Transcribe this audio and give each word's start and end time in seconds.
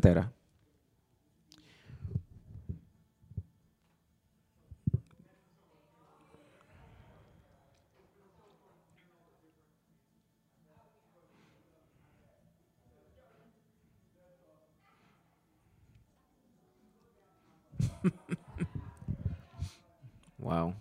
Wow. 20.38 20.74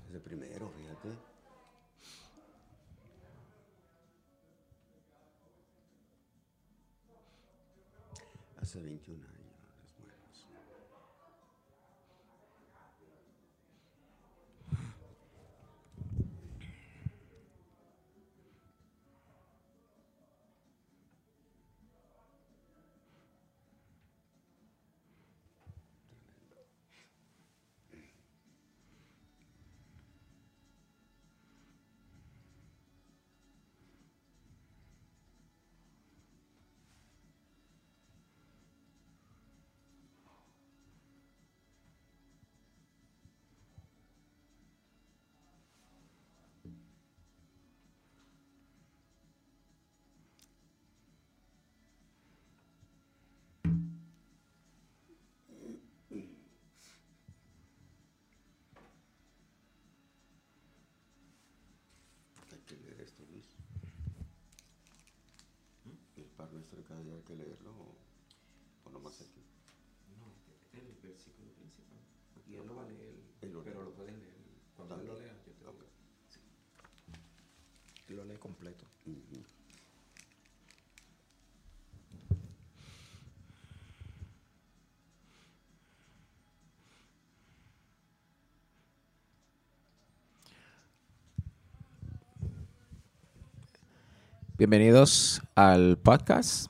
Que 62.70 62.76
leer 62.78 63.02
esto, 63.02 63.24
Luis. 63.32 63.46
El 66.16 66.26
par 66.38 66.52
nuestro 66.54 66.84
cada 66.84 67.02
día 67.02 67.16
hay 67.16 67.24
que 67.24 67.36
leerlo 67.36 67.72
o, 67.72 67.96
o 68.86 68.90
nomás 68.92 69.20
aquí. 69.22 69.42
No, 70.18 70.32
el 70.78 70.94
versículo 71.02 71.52
principal. 71.54 71.98
Aquí 72.38 72.56
él 72.56 72.68
lo 72.68 72.76
va 72.76 72.84
a 72.84 72.90
leer, 72.90 73.16
lo 73.52 73.64
pero 73.64 73.84
lo 73.84 73.94
pueden 73.94 74.20
leer. 74.20 74.36
Cuando 74.76 74.96
él 75.02 75.08
lo 75.08 75.20
lea, 75.20 75.34
yo 75.46 75.52
te 75.54 75.66
Ok. 75.66 75.84
Él 78.08 78.16
lo 78.16 78.26
lee 78.26 78.38
completo. 78.38 78.86
Bienvenidos 94.60 95.42
al 95.56 95.98
podcast. 95.98 96.70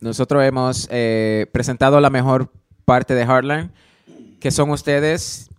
Nosotros 0.00 0.42
hemos 0.42 0.88
eh, 0.90 1.50
presentado 1.52 2.00
la 2.00 2.08
mejor 2.08 2.50
parte 2.86 3.14
de 3.14 3.24
Heartland, 3.24 3.72
que 4.40 4.50
son 4.50 4.70
ustedes. 4.70 5.50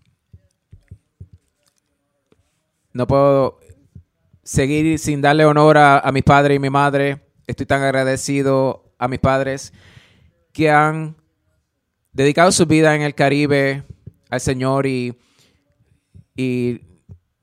No 2.93 3.05
puedo 3.05 3.59
seguir 4.41 4.97
sin 4.97 5.21
darle 5.21 5.45
honor 5.45 5.77
a, 5.77 5.99
a 5.99 6.11
mi 6.11 6.23
padre 6.23 6.55
y 6.55 6.59
mi 6.59 6.71
madre. 6.71 7.21
Estoy 7.45 7.67
tan 7.67 7.83
agradecido 7.83 8.91
a 8.97 9.07
mis 9.07 9.19
padres 9.19 9.71
que 10.51 10.71
han 10.71 11.15
dedicado 12.11 12.51
su 12.51 12.65
vida 12.65 12.95
en 12.95 13.03
el 13.03 13.13
Caribe 13.13 13.83
al 14.31 14.41
Señor 14.41 14.87
y 14.87 15.15
y 16.37 16.81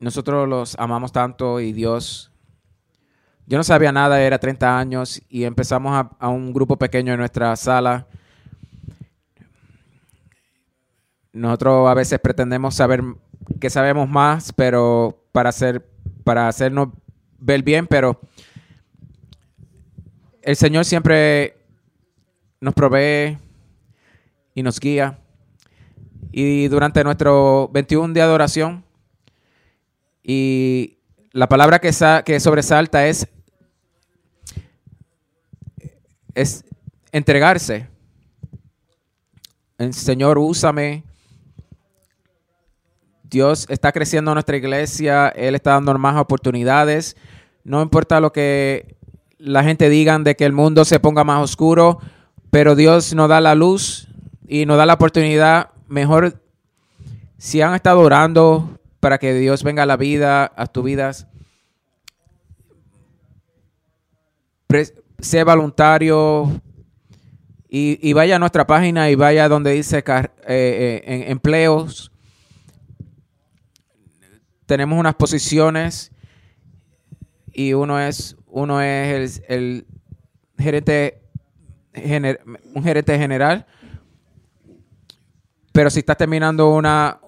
nosotros 0.05 0.47
los 0.47 0.75
amamos 0.77 1.11
tanto 1.11 1.59
y 1.59 1.73
Dios. 1.73 2.31
Yo 3.47 3.57
no 3.57 3.63
sabía 3.63 3.91
nada, 3.91 4.21
era 4.21 4.37
30 4.37 4.77
años 4.77 5.19
y 5.29 5.45
empezamos 5.45 6.05
a, 6.19 6.29
un 6.29 6.53
grupo 6.53 6.77
pequeño 6.77 7.11
en 7.11 7.17
nuestra 7.17 7.55
sala. 7.55 8.05
Nosotros 11.33 11.89
a 11.89 11.95
veces 11.95 12.19
pretendemos 12.19 12.75
saber 12.75 13.01
que 13.59 13.71
sabemos 13.71 14.07
más, 14.07 14.53
pero 14.53 15.25
para 15.31 15.49
hacer 15.49 15.83
para 16.23 16.47
hacernos 16.49 16.89
ver 17.39 17.63
bien, 17.63 17.87
pero 17.87 18.19
el 20.43 20.55
Señor 20.55 20.85
siempre 20.85 21.57
nos 22.61 22.75
provee 22.75 23.39
y 24.53 24.61
nos 24.61 24.79
guía. 24.79 25.17
Y 26.31 26.67
durante 26.67 27.03
nuestro 27.03 27.71
21 27.73 28.13
día 28.13 28.27
de 28.27 28.33
oración, 28.33 28.84
y 30.27 30.97
la 31.31 31.47
palabra 31.47 31.79
que, 31.79 31.93
sa- 31.93 32.23
que 32.23 32.39
sobresalta 32.39 33.05
es, 33.07 33.27
es 36.33 36.63
entregarse. 37.11 37.87
El 39.77 39.93
Señor, 39.93 40.37
úsame. 40.37 41.03
Dios 43.23 43.65
está 43.69 43.91
creciendo 43.91 44.33
nuestra 44.33 44.55
iglesia, 44.57 45.27
Él 45.29 45.55
está 45.55 45.71
dando 45.71 45.97
más 45.97 46.15
oportunidades. 46.17 47.17
No 47.63 47.81
importa 47.81 48.19
lo 48.19 48.31
que 48.31 48.95
la 49.37 49.63
gente 49.63 49.89
diga 49.89 50.17
de 50.19 50.35
que 50.35 50.45
el 50.45 50.53
mundo 50.53 50.85
se 50.85 50.99
ponga 50.99 51.23
más 51.23 51.43
oscuro, 51.43 51.99
pero 52.51 52.75
Dios 52.75 53.13
nos 53.13 53.27
da 53.27 53.41
la 53.41 53.53
luz 53.55 54.07
y 54.47 54.65
nos 54.65 54.77
da 54.77 54.85
la 54.85 54.93
oportunidad. 54.93 55.69
Mejor 55.87 56.41
si 57.37 57.61
han 57.61 57.75
estado 57.75 57.99
orando 57.99 58.79
para 59.05 59.19
que 59.19 59.35
Dios 59.35 59.61
venga 59.61 59.83
a 59.83 59.85
la 59.85 59.97
vida, 59.97 60.51
a 60.55 60.65
tus 60.65 60.83
vidas, 60.83 61.27
sé 65.19 65.43
voluntario 65.43 66.59
y, 67.69 68.13
vaya 68.13 68.37
a 68.37 68.39
nuestra 68.39 68.65
página 68.65 69.11
y 69.11 69.13
vaya 69.13 69.47
donde 69.47 69.73
dice 69.73 69.99
eh, 69.99 70.31
eh, 70.47 71.03
en- 71.05 71.31
empleos. 71.33 72.11
Tenemos 74.65 74.99
unas 74.99 75.13
posiciones 75.13 76.11
y 77.53 77.73
uno 77.73 77.99
es 77.99 78.35
uno 78.47 78.81
es 78.81 79.43
el, 79.47 79.85
el 80.57 80.63
gerente 80.63 81.21
un 82.73 82.83
gerente 82.83 83.15
general. 83.19 83.67
Pero 85.71 85.91
si 85.91 85.99
estás 85.99 86.17
terminando 86.17 86.71
una, 86.73 87.19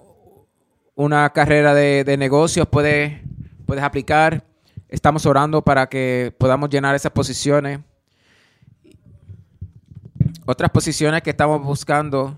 una 0.98 1.30
carrera 1.32 1.74
de, 1.74 2.02
de 2.02 2.16
negocios, 2.16 2.66
puedes, 2.66 3.20
puedes 3.66 3.84
aplicar. 3.84 4.44
Estamos 4.88 5.26
orando 5.26 5.62
para 5.62 5.88
que 5.88 6.34
podamos 6.36 6.68
llenar 6.70 6.96
esas 6.96 7.12
posiciones. 7.12 7.78
Otras 10.44 10.70
posiciones 10.72 11.22
que 11.22 11.30
estamos 11.30 11.62
buscando, 11.62 12.36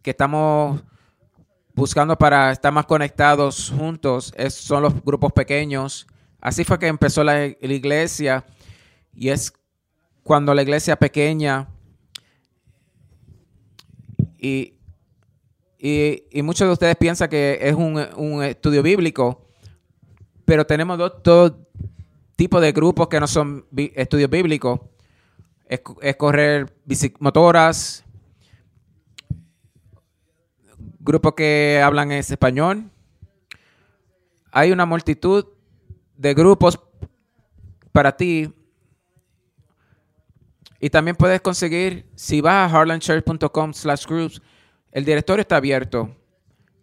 que 0.00 0.10
estamos 0.12 0.80
buscando 1.74 2.16
para 2.16 2.50
estar 2.50 2.72
más 2.72 2.86
conectados 2.86 3.70
juntos, 3.76 4.32
es- 4.34 4.54
son 4.54 4.82
los 4.82 5.04
grupos 5.04 5.32
pequeños. 5.32 6.06
Así 6.40 6.64
fue 6.64 6.78
que 6.78 6.86
empezó 6.86 7.22
la, 7.22 7.34
la 7.40 7.74
iglesia 7.74 8.46
y 9.12 9.28
es 9.28 9.52
cuando 10.22 10.54
la 10.54 10.62
iglesia 10.62 10.96
pequeña 10.96 11.68
y, 14.38 14.79
y, 15.82 16.24
y 16.30 16.42
muchos 16.42 16.68
de 16.68 16.72
ustedes 16.72 16.96
piensan 16.96 17.30
que 17.30 17.58
es 17.62 17.74
un, 17.74 17.98
estudio 18.44 18.82
bíblico, 18.82 19.46
pero 20.44 20.66
tenemos 20.66 20.98
dos, 20.98 21.12
dos 21.22 21.52
tipos 22.36 22.60
de 22.60 22.72
grupos 22.72 23.08
que 23.08 23.18
no 23.18 23.26
son 23.26 23.64
estudios 23.94 24.28
bíblicos. 24.28 24.80
Es, 25.66 25.80
co- 25.80 25.96
es 26.02 26.16
correr 26.16 26.76
bicimotoras, 26.84 28.04
grupos 30.98 31.32
que 31.34 31.80
hablan 31.82 32.12
español. 32.12 32.90
Hay 34.52 34.72
una 34.72 34.84
multitud 34.84 35.46
de 36.16 36.34
grupos 36.34 36.78
para 37.92 38.14
ti. 38.16 38.52
Y 40.78 40.90
también 40.90 41.16
puedes 41.16 41.40
conseguir, 41.40 42.06
si 42.16 42.40
vas 42.40 42.72
a 42.72 42.80
harlandchurch.com 42.80 43.72
slash 43.72 44.06
groups, 44.06 44.42
el 44.92 45.04
directorio 45.04 45.42
está 45.42 45.56
abierto. 45.56 46.14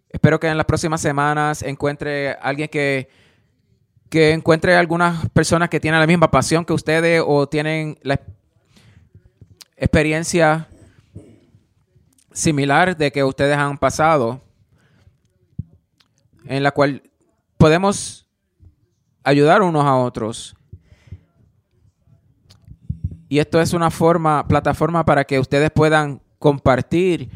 Espero 0.08 0.40
que 0.40 0.48
en 0.48 0.56
las 0.56 0.66
próximas 0.66 1.00
semanas 1.00 1.62
encuentre 1.62 2.32
alguien 2.40 2.68
que, 2.68 3.08
que 4.08 4.32
encuentre 4.32 4.74
algunas 4.74 5.28
personas 5.30 5.68
que 5.68 5.80
tienen 5.80 6.00
la 6.00 6.06
misma 6.06 6.30
pasión 6.30 6.64
que 6.64 6.72
ustedes 6.72 7.22
o 7.24 7.46
tienen 7.46 7.98
la 8.02 8.20
experiencia 9.76 10.68
similar 12.32 12.96
de 12.96 13.12
que 13.12 13.22
ustedes 13.24 13.56
han 13.56 13.76
pasado, 13.76 14.40
en 16.46 16.62
la 16.62 16.70
cual 16.70 17.02
podemos 17.58 18.26
ayudar 19.24 19.60
unos 19.60 19.84
a 19.84 19.96
otros. 19.96 20.56
Y 23.28 23.40
esto 23.40 23.60
es 23.60 23.74
una 23.74 23.90
forma, 23.90 24.48
plataforma 24.48 25.04
para 25.04 25.24
que 25.24 25.38
ustedes 25.38 25.70
puedan 25.70 26.22
compartir 26.38 27.28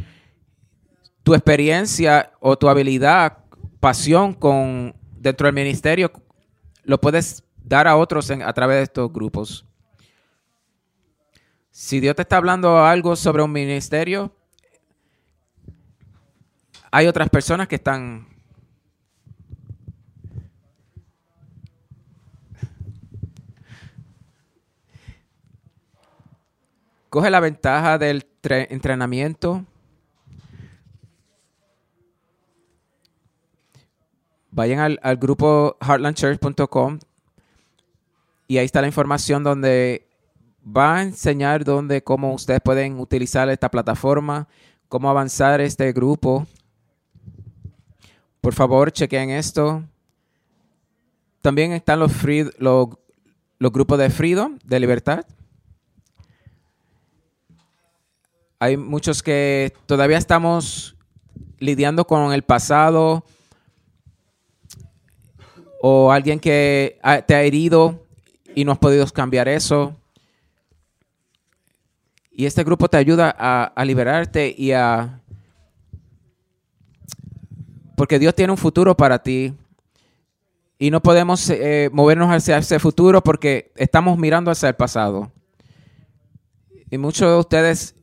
tu 1.22 1.34
experiencia 1.34 2.32
o 2.40 2.56
tu 2.56 2.68
habilidad, 2.68 3.38
pasión 3.80 4.34
con 4.34 4.94
dentro 5.18 5.46
del 5.46 5.54
ministerio, 5.54 6.10
lo 6.84 7.00
puedes 7.00 7.44
dar 7.64 7.86
a 7.86 7.96
otros 7.96 8.28
en- 8.30 8.42
a 8.42 8.52
través 8.52 8.78
de 8.78 8.82
estos 8.84 9.12
grupos. 9.12 9.64
Si 11.70 12.00
Dios 12.00 12.14
te 12.16 12.22
está 12.22 12.36
hablando 12.36 12.84
algo 12.84 13.16
sobre 13.16 13.42
un 13.42 13.52
ministerio, 13.52 14.34
hay 16.90 17.06
otras 17.06 17.30
personas 17.30 17.68
que 17.68 17.76
están 17.76 18.26
coge 27.10 27.30
la 27.30 27.40
ventaja 27.40 27.98
del 27.98 28.24
tre- 28.40 28.66
entrenamiento. 28.70 29.64
Vayan 34.52 34.78
al, 34.80 35.00
al 35.02 35.16
grupo 35.16 35.76
heartlandchurch.com 35.80 36.98
y 38.46 38.58
ahí 38.58 38.64
está 38.66 38.80
la 38.82 38.86
información 38.86 39.42
donde 39.42 40.06
va 40.64 40.96
a 40.96 41.02
enseñar 41.02 41.64
dónde, 41.64 42.04
cómo 42.04 42.34
ustedes 42.34 42.60
pueden 42.60 43.00
utilizar 43.00 43.48
esta 43.48 43.70
plataforma, 43.70 44.46
cómo 44.88 45.08
avanzar 45.08 45.60
este 45.62 45.90
grupo. 45.92 46.46
Por 48.42 48.52
favor, 48.52 48.92
chequen 48.92 49.30
esto. 49.30 49.82
También 51.40 51.72
están 51.72 51.98
los, 51.98 52.12
free- 52.12 52.50
los, 52.58 52.88
los 53.58 53.72
grupos 53.72 53.98
de 53.98 54.10
Freedom, 54.10 54.58
de 54.64 54.80
libertad. 54.80 55.24
Hay 58.58 58.76
muchos 58.76 59.22
que 59.22 59.72
todavía 59.86 60.18
estamos 60.18 60.94
lidiando 61.58 62.06
con 62.06 62.32
el 62.32 62.42
pasado 62.42 63.24
o 65.84 66.12
alguien 66.12 66.38
que 66.38 67.00
ha- 67.02 67.22
te 67.22 67.34
ha 67.34 67.42
herido 67.42 68.06
y 68.54 68.64
no 68.64 68.70
has 68.70 68.78
podido 68.78 69.04
cambiar 69.08 69.48
eso. 69.48 69.96
Y 72.30 72.46
este 72.46 72.62
grupo 72.62 72.88
te 72.88 72.98
ayuda 72.98 73.34
a, 73.36 73.84
liberarte 73.84 74.54
y 74.56 74.70
a... 74.70 75.20
Porque 77.96 78.20
Dios 78.20 78.32
tiene 78.36 78.52
un 78.52 78.58
futuro 78.58 78.96
para 78.96 79.24
ti. 79.24 79.54
Y 80.78 80.92
no 80.92 81.02
podemos 81.02 81.50
eh, 81.50 81.90
movernos 81.92 82.30
hacia 82.30 82.58
ese 82.58 82.78
futuro 82.78 83.20
porque 83.20 83.72
estamos 83.74 84.16
mirando 84.16 84.52
hacia 84.52 84.68
el 84.68 84.76
pasado. 84.76 85.32
Y 86.92 86.96
muchos 86.96 87.28
de 87.28 87.38
ustedes, 87.38 87.96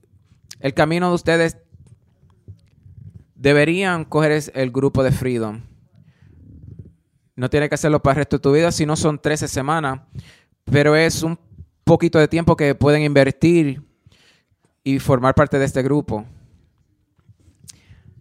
el 0.59 0.73
camino 0.73 1.07
de 1.07 1.15
ustedes 1.15 1.57
deberían 3.35 4.03
coger 4.03 4.51
el 4.53 4.69
grupo 4.71 5.01
de 5.01 5.13
Freedom. 5.13 5.68
No 7.39 7.49
tiene 7.49 7.69
que 7.69 7.75
hacerlo 7.75 8.03
para 8.03 8.15
el 8.15 8.17
resto 8.17 8.35
de 8.35 8.41
tu 8.41 8.51
vida, 8.51 8.69
si 8.69 8.85
no 8.85 8.97
son 8.97 9.17
13 9.17 9.47
semanas, 9.47 10.01
pero 10.65 10.93
es 10.97 11.23
un 11.23 11.39
poquito 11.85 12.19
de 12.19 12.27
tiempo 12.27 12.57
que 12.57 12.75
pueden 12.75 13.01
invertir 13.01 13.81
y 14.83 14.99
formar 14.99 15.35
parte 15.35 15.57
de 15.57 15.63
este 15.63 15.81
grupo. 15.81 16.25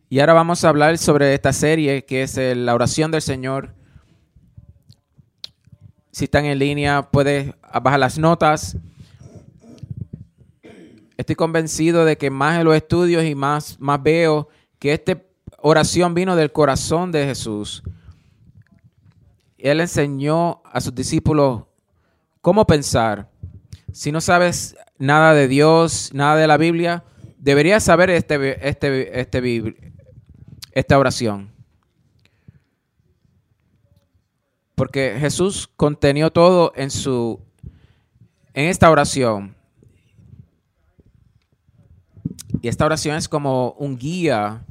Y 0.09 0.21
ahora 0.21 0.35
vamos 0.35 0.63
a 0.63 0.69
hablar 0.69 0.99
sobre 0.99 1.35
esta 1.35 1.53
serie 1.53 2.05
que 2.05 2.23
es 2.23 2.37
la 2.37 2.73
oración 2.77 3.11
del 3.11 3.21
Señor. 3.21 3.75
Si 6.13 6.27
están 6.27 6.45
en 6.45 6.61
línea, 6.61 7.03
puedes 7.11 7.53
bajar 7.83 7.99
las 7.99 8.21
notas. 8.21 8.77
Estoy 11.17 11.35
convencido 11.35 12.05
de 12.05 12.17
que 12.17 12.31
más 12.31 12.61
en 12.61 12.65
los 12.65 12.77
estudios 12.77 13.25
y 13.25 13.35
más, 13.35 13.81
más 13.81 14.01
veo 14.01 14.49
que 14.79 14.93
esta 14.93 15.21
oración 15.59 16.15
vino 16.15 16.37
del 16.37 16.53
corazón 16.53 17.11
de 17.11 17.25
Jesús. 17.25 17.83
Él 19.59 19.81
enseñó 19.81 20.63
a 20.65 20.81
sus 20.81 20.95
discípulos 20.95 21.65
cómo 22.41 22.67
pensar. 22.67 23.29
Si 23.93 24.13
no 24.13 24.21
sabes 24.21 24.77
nada 24.99 25.35
de 25.35 25.49
Dios, 25.49 26.11
nada 26.15 26.37
de 26.37 26.47
la 26.47 26.57
Biblia, 26.57 27.05
deberías 27.39 27.83
saber 27.85 28.11
este, 28.11 28.69
este, 28.69 29.21
este, 29.21 29.97
esta 30.73 30.99
oración. 30.99 31.53
Porque 34.75 35.17
Jesús 35.19 35.69
contenió 35.77 36.31
todo 36.31 36.73
en 36.77 36.91
su 36.91 37.41
en 38.55 38.67
esta 38.67 38.91
oración. 38.91 39.55
Y 42.61 42.69
esta 42.69 42.85
oración 42.85 43.17
es 43.17 43.29
como 43.29 43.73
un 43.73 43.97
guía. 43.97 44.65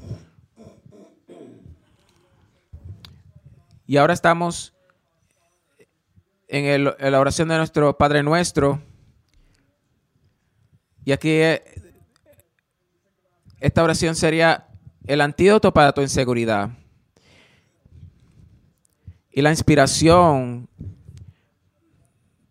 Y 3.85 3.95
ahora 3.95 4.13
estamos 4.13 4.73
en, 6.47 6.65
el- 6.65 6.95
la 7.11 7.19
oración 7.19 7.47
de 7.49 7.57
nuestro 7.57 7.97
Padre 7.97 8.23
Nuestro. 8.23 8.81
Y 11.05 11.11
aquí 11.11 11.29
eh, 11.29 11.63
esta 13.59 13.83
oración 13.83 14.15
sería 14.15 14.67
el 15.05 15.21
antídoto 15.21 15.73
para 15.73 15.93
tu 15.93 16.01
inseguridad. 16.01 16.69
Y 19.31 19.41
la 19.41 19.51
inspiración 19.51 20.67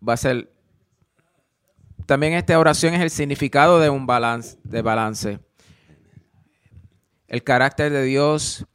va 0.07 0.13
a 0.13 0.17
ser 0.17 0.51
también 2.05 2.33
esta 2.33 2.57
oración 2.57 2.93
es 2.93 3.01
el 3.01 3.09
significado 3.09 3.79
de 3.79 3.89
un 3.89 4.07
balance, 4.07 4.57
de 4.63 4.81
balance. 4.81 5.39
El 7.27 7.43
carácter 7.43 7.91
de 7.91 8.03
Dios, 8.03 8.65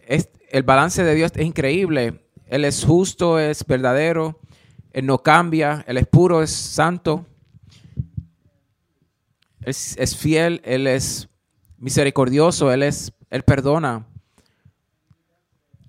es, 0.00 0.28
el 0.50 0.64
balance 0.64 1.04
de 1.04 1.14
Dios 1.14 1.30
es 1.36 1.46
increíble. 1.46 2.25
Él 2.46 2.64
es 2.64 2.84
justo, 2.84 3.38
es 3.38 3.64
verdadero, 3.66 4.40
Él 4.92 5.06
no 5.06 5.22
cambia, 5.22 5.84
Él 5.86 5.96
es 5.98 6.06
puro, 6.06 6.42
es 6.42 6.50
santo, 6.50 7.26
Él 9.60 9.70
es, 9.70 9.96
es 9.98 10.16
fiel, 10.16 10.60
Él 10.64 10.86
es 10.86 11.28
misericordioso, 11.78 12.72
Él 12.72 12.82
es, 12.82 13.12
Él 13.30 13.42
perdona. 13.42 14.06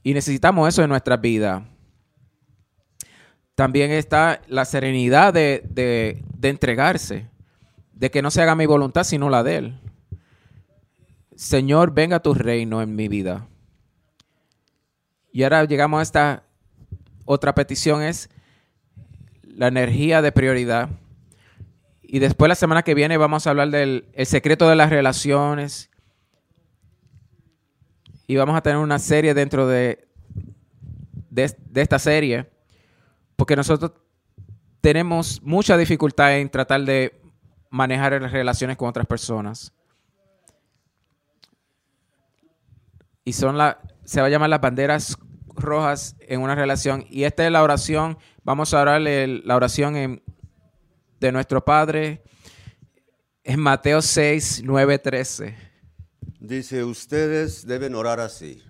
Y 0.03 0.13
necesitamos 0.13 0.67
eso 0.69 0.83
en 0.83 0.89
nuestra 0.89 1.17
vida 1.17 1.65
también 3.55 3.89
está 3.89 4.39
la 4.47 4.65
serenidad 4.65 5.33
de, 5.33 5.63
de- 5.67 6.23
de 6.37 6.49
entregarse, 6.49 7.27
de 7.91 8.11
que 8.11 8.21
no 8.21 8.29
se 8.29 8.39
haga 8.43 8.53
mi 8.53 8.67
voluntad 8.67 9.03
sino 9.03 9.31
la 9.31 9.41
de 9.41 9.55
Él. 9.55 9.79
Señor, 11.35 11.91
venga 11.91 12.19
tu 12.19 12.35
reino 12.35 12.83
en 12.83 12.95
mi 12.95 13.07
vida. 13.07 13.47
Y 15.33 15.41
ahora 15.41 15.65
llegamos 15.65 15.97
a 15.97 16.03
esta 16.03 16.43
otra 17.27 17.53
petición, 17.53 18.01
es 18.01 18.31
la 19.43 19.67
energía 19.67 20.23
de 20.23 20.31
prioridad. 20.31 20.89
Y 22.01 22.17
después 22.17 22.49
la 22.49 22.55
semana 22.55 22.81
que 22.81 22.95
viene 22.95 23.17
vamos 23.17 23.45
a 23.45 23.51
hablar 23.51 23.69
del 23.69 24.07
el 24.13 24.25
secreto 24.25 24.67
de 24.67 24.75
las 24.75 24.89
relaciones. 24.89 25.91
Y 28.25 28.35
vamos 28.35 28.57
a 28.57 28.61
tener 28.61 28.79
una 28.79 28.97
serie 28.97 29.33
dentro 29.33 29.67
de, 29.67 30.07
de, 31.29 31.55
de 31.69 31.81
esta 31.81 31.99
serie 31.99 32.49
porque 33.37 33.55
nosotros 33.55 33.91
tenemos 34.81 35.41
mucha 35.43 35.77
dificultad 35.77 36.37
en 36.37 36.49
tratar 36.49 36.81
de 36.83 37.21
manejar 37.69 38.19
las 38.21 38.31
relaciones 38.31 38.75
con 38.75 38.89
otras 38.89 39.05
personas. 39.05 39.71
Y 43.23 43.33
son 43.33 43.57
la, 43.57 43.79
se 44.03 44.19
va 44.19 44.27
a 44.27 44.29
llamar 44.29 44.49
las 44.49 44.61
banderas 44.61 45.17
rojas 45.57 46.15
en 46.19 46.41
una 46.41 46.55
relación. 46.55 47.05
Y 47.09 47.23
esta 47.23 47.45
es 47.45 47.51
la 47.51 47.63
oración, 47.63 48.17
vamos 48.43 48.73
a 48.73 48.81
orar 48.81 49.01
la 49.01 49.55
oración 49.55 50.21
de 51.19 51.31
nuestro 51.31 51.63
Padre 51.63 52.23
en 53.43 53.59
Mateo 53.59 54.01
6, 54.01 54.61
9, 54.63 54.99
13. 54.99 55.55
Dice, 56.39 56.83
ustedes 56.83 57.65
deben 57.65 57.95
orar 57.95 58.19
así. 58.19 58.61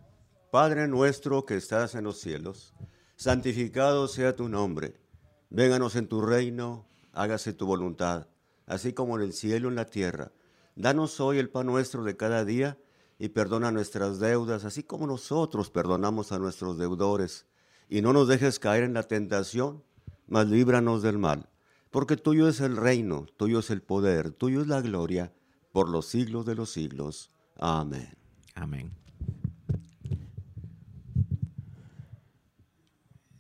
Padre 0.52 0.88
nuestro 0.88 1.46
que 1.46 1.56
estás 1.56 1.96
en 1.96 2.06
los 2.06 2.20
cielos, 2.20 2.74
santificado 3.16 4.08
sea 4.08 4.36
tu 4.36 4.48
nombre. 4.48 5.02
Vénganos 5.50 5.96
en 5.96 6.08
tu 6.08 6.22
reino, 6.22 6.88
hágase 7.12 7.54
tu 7.54 7.66
voluntad, 7.66 8.28
así 8.66 8.94
como 8.94 9.18
en 9.18 9.24
el 9.24 9.34
cielo 9.34 9.70
en 9.70 9.76
la 9.76 9.86
tierra. 9.86 10.32
Danos 10.76 11.20
hoy 11.20 11.40
el 11.40 11.50
pan 11.50 11.66
nuestro 11.66 12.04
de 12.04 12.16
cada 12.16 12.46
día 12.46 12.78
y 13.20 13.30
perdona 13.30 13.72
nuestras 13.72 14.20
deudas, 14.20 14.66
así 14.66 14.84
como 14.84 15.08
nosotros 15.08 15.70
perdonamos 15.70 16.32
a 16.32 16.40
nuestros 16.40 16.78
deudores. 16.78 17.46
y 17.90 18.02
no 18.02 18.12
nos 18.12 18.28
dejes 18.28 18.60
caer 18.60 18.84
en 18.84 18.94
la 18.94 19.04
tentación, 19.04 19.82
mas 20.28 20.48
líbranos 20.48 21.02
del 21.02 21.18
mal. 21.18 21.50
Porque 21.90 22.18
tuyo 22.18 22.50
es 22.50 22.60
el 22.60 22.76
reino, 22.76 23.28
tuyo 23.38 23.60
es 23.60 23.70
el 23.70 23.82
poder, 23.82 24.32
tuyo 24.32 24.60
es 24.60 24.68
la 24.68 24.82
gloria, 24.82 25.34
por 25.72 25.88
los 25.88 26.06
siglos 26.06 26.46
de 26.46 26.56
los 26.56 26.70
siglos. 26.70 27.32
Amén. 27.56 28.14
Amén. 28.56 28.92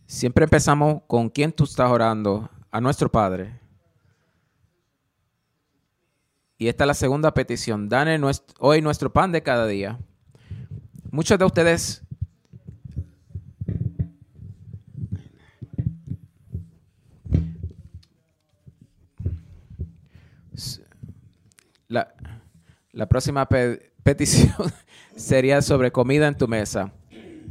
Siempre 0.05 0.45
empezamos 0.45 1.01
con 1.07 1.29
quién 1.29 1.51
tú 1.51 1.65
estás 1.65 1.91
orando, 1.91 2.49
a 2.71 2.79
nuestro 2.79 3.11
Padre. 3.11 3.59
Y 6.57 6.67
esta 6.67 6.83
es 6.83 6.87
la 6.87 6.93
segunda 6.93 7.33
petición. 7.33 7.87
Dane 7.89 8.17
nuestro- 8.17 8.55
hoy 8.59 8.81
nuestro 8.81 9.11
pan 9.13 9.31
de 9.31 9.43
cada 9.43 9.67
día. 9.67 9.99
Muchos 11.11 11.37
de 11.39 11.45
ustedes 11.45 12.03
la, 21.87 22.13
la 22.91 23.05
próxima 23.07 23.47
pe- 23.47 23.91
petición 24.03 24.53
sería 25.15 25.61
sobre 25.61 25.91
comida 25.91 26.27
en 26.27 26.37
tu 26.37 26.47
mesa. 26.47 26.91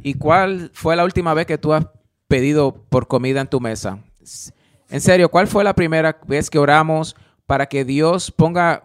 ¿Y 0.03 0.13
cuál 0.15 0.71
fue 0.73 0.95
la 0.95 1.03
última 1.03 1.33
vez 1.33 1.45
que 1.45 1.57
tú 1.57 1.73
has 1.73 1.85
pedido 2.27 2.85
por 2.89 3.07
comida 3.07 3.41
en 3.41 3.47
tu 3.47 3.59
mesa? 3.59 3.99
En 4.89 5.01
serio, 5.01 5.29
¿cuál 5.29 5.47
fue 5.47 5.63
la 5.63 5.73
primera 5.73 6.19
vez 6.27 6.49
que 6.49 6.59
oramos 6.59 7.15
para 7.47 7.65
que 7.65 7.85
Dios 7.85 8.29
ponga 8.29 8.83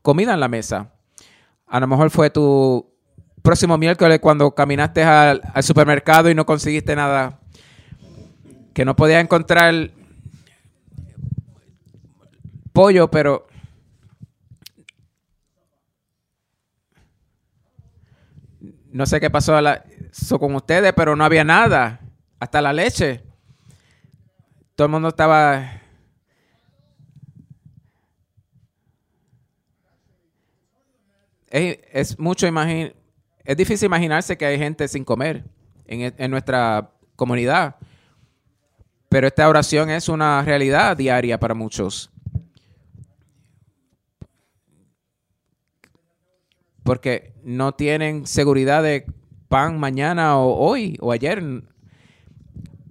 comida 0.00 0.32
en 0.32 0.40
la 0.40 0.48
mesa? 0.48 0.92
A 1.66 1.80
lo 1.80 1.88
mejor 1.88 2.10
fue 2.10 2.30
tu 2.30 2.88
próximo 3.42 3.76
miércoles 3.76 4.20
cuando 4.20 4.52
caminaste 4.54 5.02
al, 5.02 5.42
supermercado 5.60 6.30
y 6.30 6.34
no 6.34 6.46
conseguiste 6.46 6.96
nada, 6.96 7.40
que 8.72 8.84
no 8.84 8.96
podías 8.96 9.22
encontrar 9.22 9.90
pollo, 12.72 13.10
pero 13.10 13.46
no 18.92 19.06
sé 19.06 19.20
qué 19.20 19.30
pasó 19.30 19.58
so 20.12 20.38
con 20.38 20.54
ustedes, 20.54 20.92
pero 20.94 21.16
no 21.16 21.24
había 21.24 21.44
nada, 21.44 22.00
hasta 22.38 22.62
la 22.62 22.72
leche. 22.72 23.22
Todo 24.74 24.86
el 24.86 24.92
mundo 24.92 25.08
estaba 25.08 25.82
es, 31.50 32.18
mucho 32.18 32.46
imagin 32.46 32.92
es 33.44 33.56
difícil 33.56 33.86
imaginarse 33.86 34.36
que 34.36 34.44
hay 34.44 34.58
gente 34.58 34.88
sin 34.88 35.04
comer 35.04 35.44
en, 35.86 36.00
e- 36.00 36.14
en 36.18 36.30
nuestra 36.30 36.90
comunidad. 37.14 37.76
Pero 39.08 39.28
esta 39.28 39.48
oración 39.48 39.88
es 39.88 40.08
una 40.08 40.42
realidad 40.42 40.96
diaria 40.96 41.38
para 41.38 41.54
muchos. 41.54 42.10
Porque 46.82 47.34
no 47.42 47.72
tienen 47.72 48.26
seguridad 48.26 48.82
de 48.82 49.06
pan 49.48 49.78
mañana 49.78 50.36
o 50.38 50.56
hoy 50.56 50.96
o 51.00 51.12
ayer. 51.12 51.42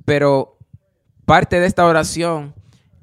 Pero 0.06 0.58
parte 1.26 1.60
de 1.60 1.66
esta 1.68 1.86
oración 1.86 2.54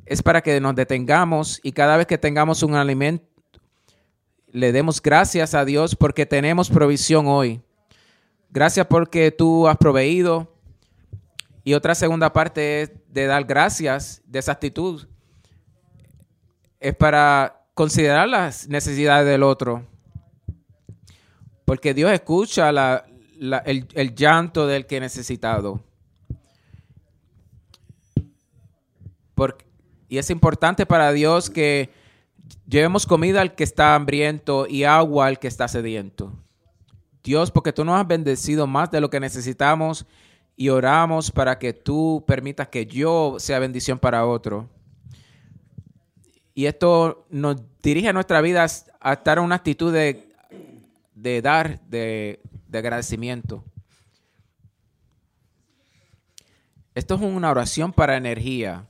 es 0.07 0.23
para 0.23 0.41
que 0.41 0.61
nos 0.61 0.75
detengamos 0.75 1.61
y 1.63 1.73
cada 1.73 1.97
vez 1.97 2.07
que 2.07 2.19
tengamos 2.19 2.63
un 2.63 2.75
alimento, 2.75 3.25
le 4.53 4.71
demos 4.71 5.01
gracias 5.01 5.55
a 5.55 5.65
Dios 5.65 5.97
porque 5.97 6.27
tenemos 6.27 6.71
provisión 6.71 7.27
hoy. 7.27 7.61
Gracias 8.51 8.87
porque 8.87 9.31
tú 9.31 9.67
has 9.67 9.79
proveído. 9.79 10.55
Y 11.65 11.75
otra 11.75 11.95
segunda 11.95 12.33
parte 12.33 12.83
es 12.83 12.93
de 13.09 13.27
dar 13.27 13.45
gracias 13.45 14.21
de 14.27 14.39
esa 14.39 14.53
actitud. 14.53 15.07
Es 16.79 16.95
para 16.95 17.65
considerar 17.75 18.29
las 18.29 18.69
necesidades 18.69 19.27
del 19.27 19.43
otro. 19.43 19.87
Porque 21.65 21.95
Dios 21.95 22.13
escucha 22.13 22.69
el, 22.69 24.15
llanto 24.15 24.67
del 24.67 24.87
que 24.87 25.01
necesitado. 25.01 25.83
Y 30.13 30.19
es 30.19 30.29
importante 30.29 30.85
para 30.85 31.11
Dios 31.11 31.49
que 31.49 31.89
llevemos 32.67 33.07
comida 33.07 33.41
al 33.41 33.55
que 33.55 33.65
está 33.65 33.95
hambriento 33.95 34.67
y 34.69 34.85
agua 34.85 35.27
al 35.27 35.39
que 35.39 35.49
está 35.49 35.69
sediento. 35.69 36.33
Dios, 37.23 37.51
porque 37.51 37.73
tú 37.73 37.85
nos 37.85 38.01
has 38.01 38.07
bendecido 38.07 38.67
más 38.67 38.91
de 38.91 39.01
lo 39.01 39.11
que 39.11 39.21
necesitamos 39.21 40.07
y 40.57 40.69
oramos 40.69 41.31
para 41.31 41.59
que 41.59 41.73
tú 41.73 42.25
permitas 42.27 42.69
que 42.69 42.87
yo 42.87 43.37
sea 43.39 43.59
bendición 43.59 43.99
para 43.99 44.27
otro. 44.27 44.69
Y 46.55 46.67
esto 46.67 47.27
nos 47.31 47.57
dirige 47.83 48.09
a 48.09 48.13
nuestra 48.13 48.41
vida 48.41 48.67
a 49.01 49.13
estar 49.13 49.39
en 49.39 49.45
una 49.45 49.55
actitud 49.55 49.93
de, 49.93 50.29
de 51.15 51.41
dar, 51.41 51.81
de, 51.89 52.41
de 52.69 52.79
agradecimiento. 52.79 53.65
Esto 56.95 57.15
es 57.15 57.21
una 57.23 57.51
oración 57.51 57.93
para 57.93 58.17
energía. 58.17 58.87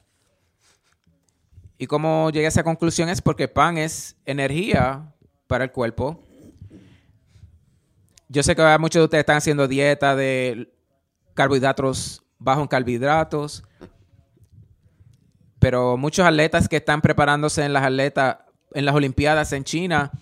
Y 1.82 1.88
como 1.88 2.30
llegué 2.30 2.44
a 2.44 2.48
esa 2.48 2.62
conclusión 2.62 3.08
es 3.08 3.20
porque 3.20 3.48
pan 3.48 3.76
es 3.76 4.14
energía 4.24 5.12
para 5.48 5.64
el 5.64 5.72
cuerpo. 5.72 6.22
Yo 8.28 8.44
sé 8.44 8.54
que 8.54 8.78
muchos 8.78 9.00
de 9.00 9.04
ustedes 9.06 9.22
están 9.22 9.38
haciendo 9.38 9.66
dieta 9.66 10.14
de 10.14 10.72
carbohidratos 11.34 12.22
bajos 12.38 12.62
en 12.62 12.68
carbohidratos. 12.68 13.64
Pero 15.58 15.96
muchos 15.96 16.24
atletas 16.24 16.68
que 16.68 16.76
están 16.76 17.00
preparándose 17.00 17.64
en 17.64 17.72
las 17.72 17.82
atletas, 17.82 18.36
en 18.74 18.84
las 18.84 18.94
Olimpiadas 18.94 19.52
en 19.52 19.64
China, 19.64 20.12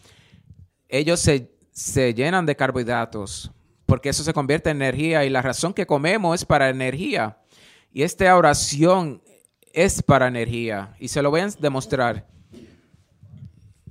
ellos 0.89 1.21
se, 1.21 1.53
se 1.73 2.15
llenan 2.15 2.47
de 2.47 2.57
carbohidratos 2.57 3.51
porque 3.85 4.09
eso 4.09 4.25
se 4.25 4.33
convierte 4.33 4.71
en 4.71 4.79
energía 4.79 5.27
y 5.27 5.29
la 5.29 5.43
razón 5.43 5.75
que 5.75 5.85
comemos 5.85 6.37
es 6.37 6.47
para 6.47 6.71
energía. 6.71 7.37
Y 7.93 8.03
esta 8.03 8.35
oración 8.35 9.21
es 9.73 10.03
para 10.03 10.29
energía 10.29 10.95
y 10.99 11.09
se 11.09 11.23
lo 11.23 11.31
voy 11.31 11.41
a 11.41 11.49
demostrar. 11.59 12.27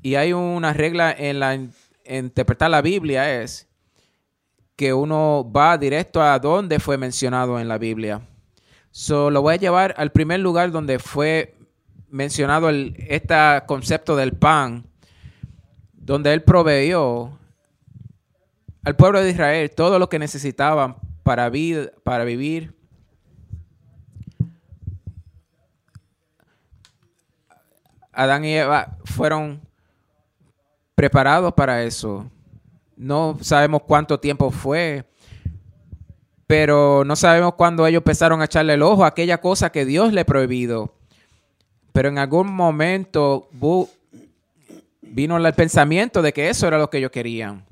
Y 0.01 0.15
hay 0.15 0.33
una 0.33 0.73
regla 0.73 1.11
en 1.17 1.39
la 1.39 1.59
interpretar 2.05 2.71
la 2.71 2.81
Biblia 2.81 3.41
es 3.41 3.67
que 4.75 4.93
uno 4.93 5.49
va 5.55 5.77
directo 5.77 6.21
a 6.21 6.39
donde 6.39 6.79
fue 6.79 6.97
mencionado 6.97 7.59
en 7.59 7.67
la 7.67 7.77
Biblia. 7.77 8.21
So, 8.91 9.29
lo 9.29 9.41
voy 9.41 9.55
a 9.55 9.57
llevar 9.57 9.93
al 9.97 10.11
primer 10.11 10.39
lugar 10.39 10.71
donde 10.71 10.99
fue 10.99 11.55
mencionado 12.09 12.69
el, 12.69 12.95
este 13.07 13.35
concepto 13.67 14.15
del 14.15 14.33
pan, 14.33 14.85
donde 15.93 16.33
él 16.33 16.41
proveyó 16.43 17.37
al 18.83 18.95
pueblo 18.95 19.21
de 19.21 19.29
Israel 19.29 19.69
todo 19.69 19.99
lo 19.99 20.09
que 20.09 20.17
necesitaban 20.17 20.95
para, 21.23 21.51
vid- 21.51 21.91
para 22.03 22.23
vivir. 22.23 22.73
Adán 28.19 28.43
y 28.43 28.53
Eva 28.53 28.97
fueron 29.05 29.61
preparados 30.93 31.53
para 31.53 31.83
eso. 31.83 32.29
No 32.97 33.37
sabemos 33.39 33.83
cuánto 33.87 34.19
tiempo 34.19 34.51
fue, 34.51 35.05
pero 36.45 37.05
no 37.05 37.15
sabemos 37.15 37.53
cuándo 37.53 37.87
ellos 37.87 38.01
empezaron 38.01 38.41
a 38.41 38.45
echarle 38.45 38.73
el 38.73 38.81
ojo 38.81 39.05
a 39.05 39.07
aquella 39.07 39.39
cosa 39.39 39.71
que 39.71 39.85
Dios 39.85 40.11
le 40.11 40.25
prohibido. 40.25 40.93
Pero 41.93 42.09
en 42.09 42.17
algún 42.17 42.53
momento 42.53 43.47
vino 45.01 45.37
el 45.37 45.53
pensamiento 45.53 46.21
de 46.21 46.33
que 46.33 46.49
eso 46.49 46.67
era 46.67 46.77
lo 46.77 46.89
que 46.89 46.97
ellos 46.97 47.11
querían. 47.11 47.65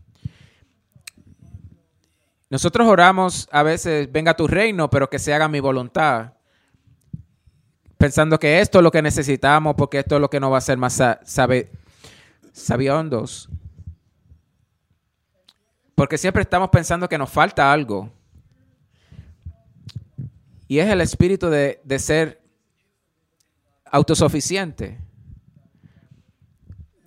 Nosotros 2.50 2.88
oramos 2.88 3.50
a 3.52 3.64
veces, 3.64 4.10
venga 4.10 4.34
tu 4.34 4.48
reino, 4.48 4.90
pero 4.90 5.10
que 5.10 5.20
se 5.20 5.34
haga 5.34 5.50
mi 5.50 5.60
voluntad. 5.60 6.37
Pensando 7.98 8.40
que 8.40 8.60
esto 8.60 8.80
es 8.80 8.84
lo 8.84 8.92
que 8.92 9.02
necesitamos, 9.02 9.76
porque 9.76 10.00
esto 10.00 10.16
es 10.16 10.22
lo 10.22 10.30
que 10.30 10.40
nos 10.40 10.52
va 10.52 10.56
a 10.56 10.60
hacer 10.60 10.78
más 10.78 10.94
sa- 10.94 11.20
sabe- 11.24 11.72
sabiondos. 12.54 13.50
Porque 15.96 16.18
siempre 16.18 16.44
estamos 16.44 16.70
pensando 16.70 17.10
que 17.10 17.18
nos 17.18 17.30
falta 17.30 17.72
algo. 17.72 18.12
Y 20.68 20.80
es 20.80 20.88
el 20.90 21.02
espíritu 21.02 21.48
de, 21.50 21.82
de 21.84 21.98
ser 22.00 22.42
autosuficiente. 23.86 25.00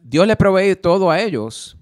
Dios 0.03 0.27
le 0.27 0.35
provee 0.35 0.75
todo 0.75 1.11
a 1.11 1.21
ellos. 1.21 1.77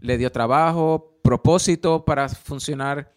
Le 0.00 0.18
dio 0.18 0.30
trabajo, 0.30 1.18
propósito 1.22 2.04
para 2.04 2.28
funcionar, 2.28 3.12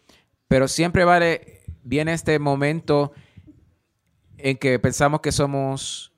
pero 0.48 0.66
siempre 0.66 1.04
vale, 1.04 1.60
viene 1.84 2.12
este 2.14 2.38
momento 2.38 3.12
en 4.42 4.56
que 4.56 4.78
pensamos 4.78 5.20
que 5.20 5.32
somos, 5.32 6.12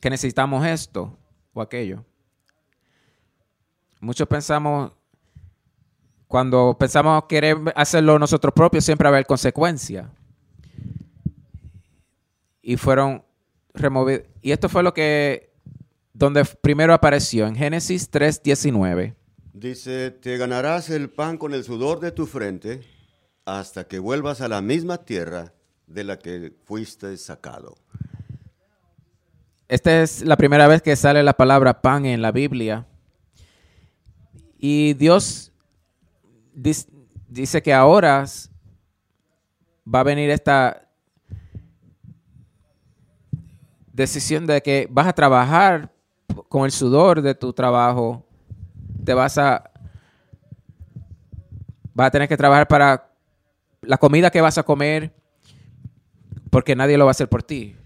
que 0.00 0.10
necesitamos 0.10 0.64
esto 0.66 1.18
o 1.52 1.60
aquello. 1.60 2.04
Muchos 4.00 4.28
pensamos 4.28 4.92
Cuando 6.28 6.76
pensamos 6.78 7.24
querer 7.28 7.56
hacerlo 7.76 8.18
nosotros 8.18 8.52
propios, 8.52 8.84
siempre 8.84 9.04
va 9.04 9.10
a 9.10 9.14
haber 9.16 9.26
consecuencia. 9.26 10.10
Y 12.60 12.76
fueron 12.76 13.24
removidos. 13.72 14.24
Y 14.42 14.50
esto 14.50 14.68
fue 14.68 14.82
lo 14.82 14.92
que, 14.92 15.52
donde 16.12 16.44
primero 16.44 16.92
apareció, 16.92 17.46
en 17.46 17.54
Génesis 17.54 18.10
3.19. 18.10 19.14
Dice, 19.52 20.10
te 20.10 20.36
ganarás 20.36 20.90
el 20.90 21.10
pan 21.10 21.38
con 21.38 21.54
el 21.54 21.62
sudor 21.64 22.00
de 22.00 22.10
tu 22.10 22.26
frente 22.26 22.82
hasta 23.44 23.86
que 23.86 24.00
vuelvas 24.00 24.40
a 24.40 24.48
la 24.48 24.60
misma 24.60 25.04
tierra 25.04 25.54
de 25.86 26.04
la 26.04 26.18
que 26.18 26.52
fuiste 26.64 27.16
sacado. 27.16 27.76
Esta 29.68 30.02
es 30.02 30.22
la 30.22 30.36
primera 30.36 30.68
vez 30.68 30.82
que 30.82 30.94
sale 30.94 31.22
la 31.22 31.32
palabra 31.32 31.80
pan 31.80 32.06
en 32.06 32.22
la 32.22 32.30
Biblia. 32.30 32.86
Y 34.58 34.94
Dios 34.94 35.52
dice 37.28 37.62
que 37.62 37.74
ahora 37.74 38.24
va 39.92 40.00
a 40.00 40.04
venir 40.04 40.30
esta 40.30 40.88
decisión 43.92 44.46
de 44.46 44.62
que 44.62 44.86
vas 44.90 45.06
a 45.06 45.12
trabajar 45.12 45.92
con 46.48 46.64
el 46.64 46.70
sudor 46.70 47.22
de 47.22 47.34
tu 47.34 47.52
trabajo. 47.52 48.24
Te 49.04 49.14
vas 49.14 49.38
a 49.38 49.70
vas 51.94 52.08
a 52.08 52.10
tener 52.10 52.28
que 52.28 52.36
trabajar 52.36 52.68
para 52.68 53.10
la 53.80 53.96
comida 53.96 54.30
que 54.30 54.40
vas 54.40 54.58
a 54.58 54.62
comer 54.62 55.12
porque 56.56 56.74
nadie 56.74 56.96
lo 56.96 57.04
va 57.04 57.10
a 57.10 57.12
hacer 57.12 57.28
por 57.28 57.42
ti. 57.42 57.76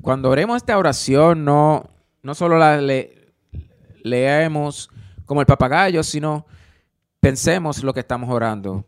Cuando 0.00 0.30
oremos 0.30 0.56
esta 0.56 0.76
oración, 0.76 1.44
no, 1.44 1.88
no 2.24 2.34
solo 2.34 2.58
la 2.58 2.80
le- 2.80 3.32
leemos 4.02 4.90
como 5.26 5.42
el 5.42 5.46
papagayo, 5.46 6.02
sino 6.02 6.44
pensemos 7.20 7.84
lo 7.84 7.94
que 7.94 8.00
estamos 8.00 8.28
orando. 8.30 8.84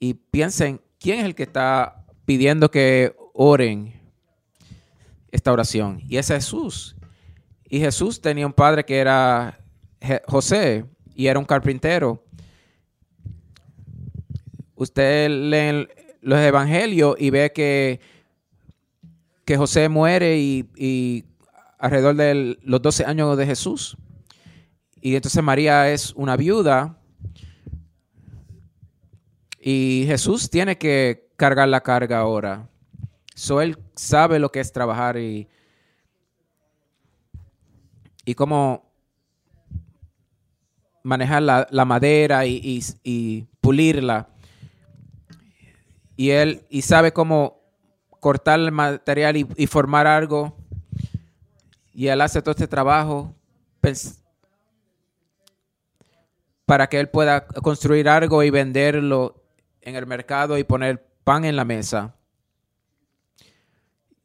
Y 0.00 0.14
piensen, 0.14 0.80
¿quién 0.98 1.20
es 1.20 1.26
el 1.26 1.36
que 1.36 1.44
está 1.44 2.04
pidiendo 2.24 2.68
que 2.68 3.14
oren 3.34 3.94
esta 5.30 5.52
oración? 5.52 6.02
Y 6.08 6.16
es 6.16 6.26
Jesús. 6.26 6.96
Y 7.68 7.78
Jesús 7.78 8.20
tenía 8.20 8.48
un 8.48 8.52
padre 8.52 8.84
que 8.84 8.98
era 8.98 9.60
José 10.26 10.84
y 11.14 11.28
era 11.28 11.38
un 11.38 11.44
carpintero. 11.44 12.24
Usted 14.82 15.30
lee 15.30 15.88
los 16.20 16.38
evangelios 16.40 17.16
y 17.18 17.30
ve 17.30 17.52
que, 17.52 18.00
que 19.44 19.56
José 19.56 19.88
muere 19.88 20.38
y, 20.38 20.68
y 20.76 21.24
alrededor 21.78 22.16
de 22.16 22.58
los 22.62 22.82
12 22.82 23.04
años 23.04 23.36
de 23.36 23.46
Jesús. 23.46 23.96
Y 25.00 25.14
entonces 25.16 25.42
María 25.42 25.90
es 25.90 26.12
una 26.14 26.36
viuda. 26.36 26.98
Y 29.60 30.04
Jesús 30.06 30.50
tiene 30.50 30.76
que 30.76 31.28
cargar 31.36 31.68
la 31.68 31.80
carga 31.80 32.18
ahora. 32.18 32.68
So 33.34 33.60
él 33.60 33.78
sabe 33.94 34.38
lo 34.38 34.50
que 34.50 34.60
es 34.60 34.72
trabajar 34.72 35.16
y, 35.16 35.48
y 38.24 38.34
cómo 38.34 38.90
manejar 41.04 41.42
la, 41.42 41.66
la 41.70 41.84
madera 41.84 42.46
y, 42.46 42.60
y- 42.62 42.82
y 43.02 43.42
pulirla. 43.60 44.28
Y 46.16 46.30
él 46.30 46.66
y 46.68 46.82
sabe 46.82 47.12
cómo 47.12 47.60
cortar 48.20 48.60
el 48.60 48.72
material 48.72 49.36
y, 49.36 49.46
y 49.56 49.66
formar 49.66 50.06
algo. 50.06 50.56
Y 51.92 52.08
él 52.08 52.20
hace 52.20 52.40
todo 52.40 52.52
este 52.52 52.68
trabajo 52.68 53.34
para 56.64 56.88
que 56.88 57.00
él 57.00 57.08
pueda 57.08 57.46
construir 57.46 58.08
algo 58.08 58.42
y 58.42 58.50
venderlo 58.50 59.42
en 59.80 59.96
el 59.96 60.06
mercado 60.06 60.56
y 60.56 60.64
poner 60.64 61.04
pan 61.24 61.44
en 61.44 61.56
la 61.56 61.64
mesa. 61.64 62.14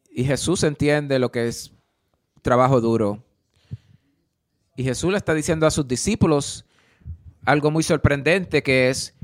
Y 0.09 0.23
Jesús 0.23 0.63
entiende 0.63 1.19
lo 1.19 1.31
que 1.31 1.47
es 1.47 1.73
trabajo 2.41 2.79
duro. 2.79 3.23
Y 4.75 4.83
Jesús 4.83 5.11
le 5.11 5.17
está 5.17 5.33
diciendo 5.33 5.65
a 5.65 5.71
sus 5.71 5.87
discípulos 5.87 6.65
algo 7.45 7.71
muy 7.71 7.83
sorprendente 7.83 8.61
que 8.61 8.89
es 8.89 9.16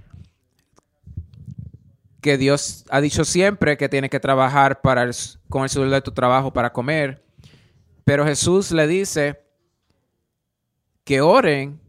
que 2.23 2.37
Dios 2.39 2.85
ha 2.89 3.01
dicho 3.01 3.25
siempre 3.25 3.77
que 3.77 3.89
tiene 3.89 4.09
que 4.09 4.19
trabajar 4.19 4.81
para 4.81 5.11
con 5.49 5.63
el 5.63 5.69
sudor 5.69 5.89
de 5.89 6.01
tu 6.01 6.11
trabajo 6.11 6.51
para 6.51 6.73
comer. 6.73 7.23
Pero 8.05 8.25
Jesús 8.25 8.71
le 8.71 8.87
dice 8.87 9.43
que 11.03 11.21
oren 11.21 11.79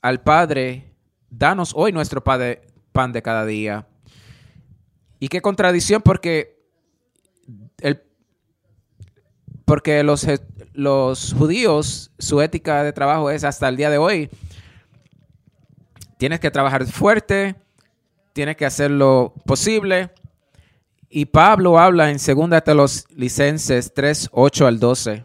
al 0.00 0.22
Padre, 0.22 0.94
danos 1.28 1.72
hoy 1.74 1.92
nuestro 1.92 2.22
pan 2.24 3.12
de 3.12 3.22
cada 3.22 3.44
día. 3.44 3.86
Y 5.18 5.28
qué 5.28 5.42
contradicción 5.42 6.02
porque 6.02 6.62
el, 7.80 8.00
porque 9.64 10.02
los, 10.04 10.24
los 10.72 11.34
judíos, 11.34 12.12
su 12.18 12.40
ética 12.40 12.84
de 12.84 12.92
trabajo 12.92 13.30
es 13.30 13.42
hasta 13.42 13.68
el 13.68 13.76
día 13.76 13.90
de 13.90 13.98
hoy. 13.98 14.30
Tienes 16.16 16.38
que 16.38 16.50
trabajar 16.52 16.86
fuerte, 16.86 17.56
tienes 18.38 18.56
que 18.56 18.66
hacer 18.66 18.92
lo 18.92 19.34
posible. 19.46 20.12
Y 21.08 21.26
Pablo 21.26 21.76
habla 21.76 22.08
en 22.08 22.18
2 22.18 22.50
de 22.64 22.74
los 22.76 23.04
Licenses 23.10 23.92
3, 23.92 24.28
8 24.30 24.68
al 24.68 24.78
12. 24.78 25.24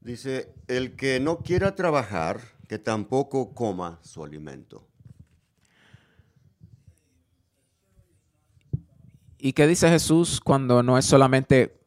Dice, 0.00 0.54
el 0.68 0.94
que 0.94 1.18
no 1.18 1.38
quiera 1.38 1.74
trabajar, 1.74 2.38
que 2.68 2.78
tampoco 2.78 3.52
coma 3.52 3.98
su 4.04 4.22
alimento. 4.22 4.86
¿Y 9.36 9.54
qué 9.54 9.66
dice 9.66 9.88
Jesús 9.88 10.40
cuando 10.40 10.84
no 10.84 10.96
es 10.96 11.04
solamente 11.04 11.80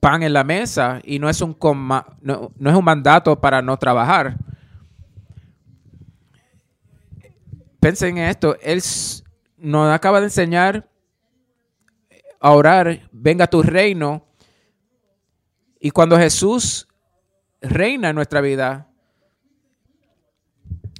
pan 0.00 0.22
en 0.22 0.32
la 0.32 0.44
mesa 0.44 1.02
y 1.04 1.18
no 1.18 1.28
es 1.28 1.42
un, 1.42 1.52
coma- 1.52 2.16
no, 2.22 2.52
no 2.56 2.70
es 2.70 2.76
un 2.76 2.84
mandato 2.86 3.38
para 3.38 3.60
no 3.60 3.76
trabajar? 3.76 4.38
Piensen 7.86 8.18
en 8.18 8.24
esto, 8.24 8.56
Él 8.62 8.82
nos 9.58 9.94
acaba 9.94 10.18
de 10.18 10.26
enseñar 10.26 10.90
a 12.40 12.50
orar, 12.50 13.08
venga 13.12 13.46
tu 13.46 13.62
reino. 13.62 14.26
Y 15.78 15.92
cuando 15.92 16.18
Jesús 16.18 16.88
reina 17.60 18.08
en 18.08 18.16
nuestra 18.16 18.40
vida, 18.40 18.88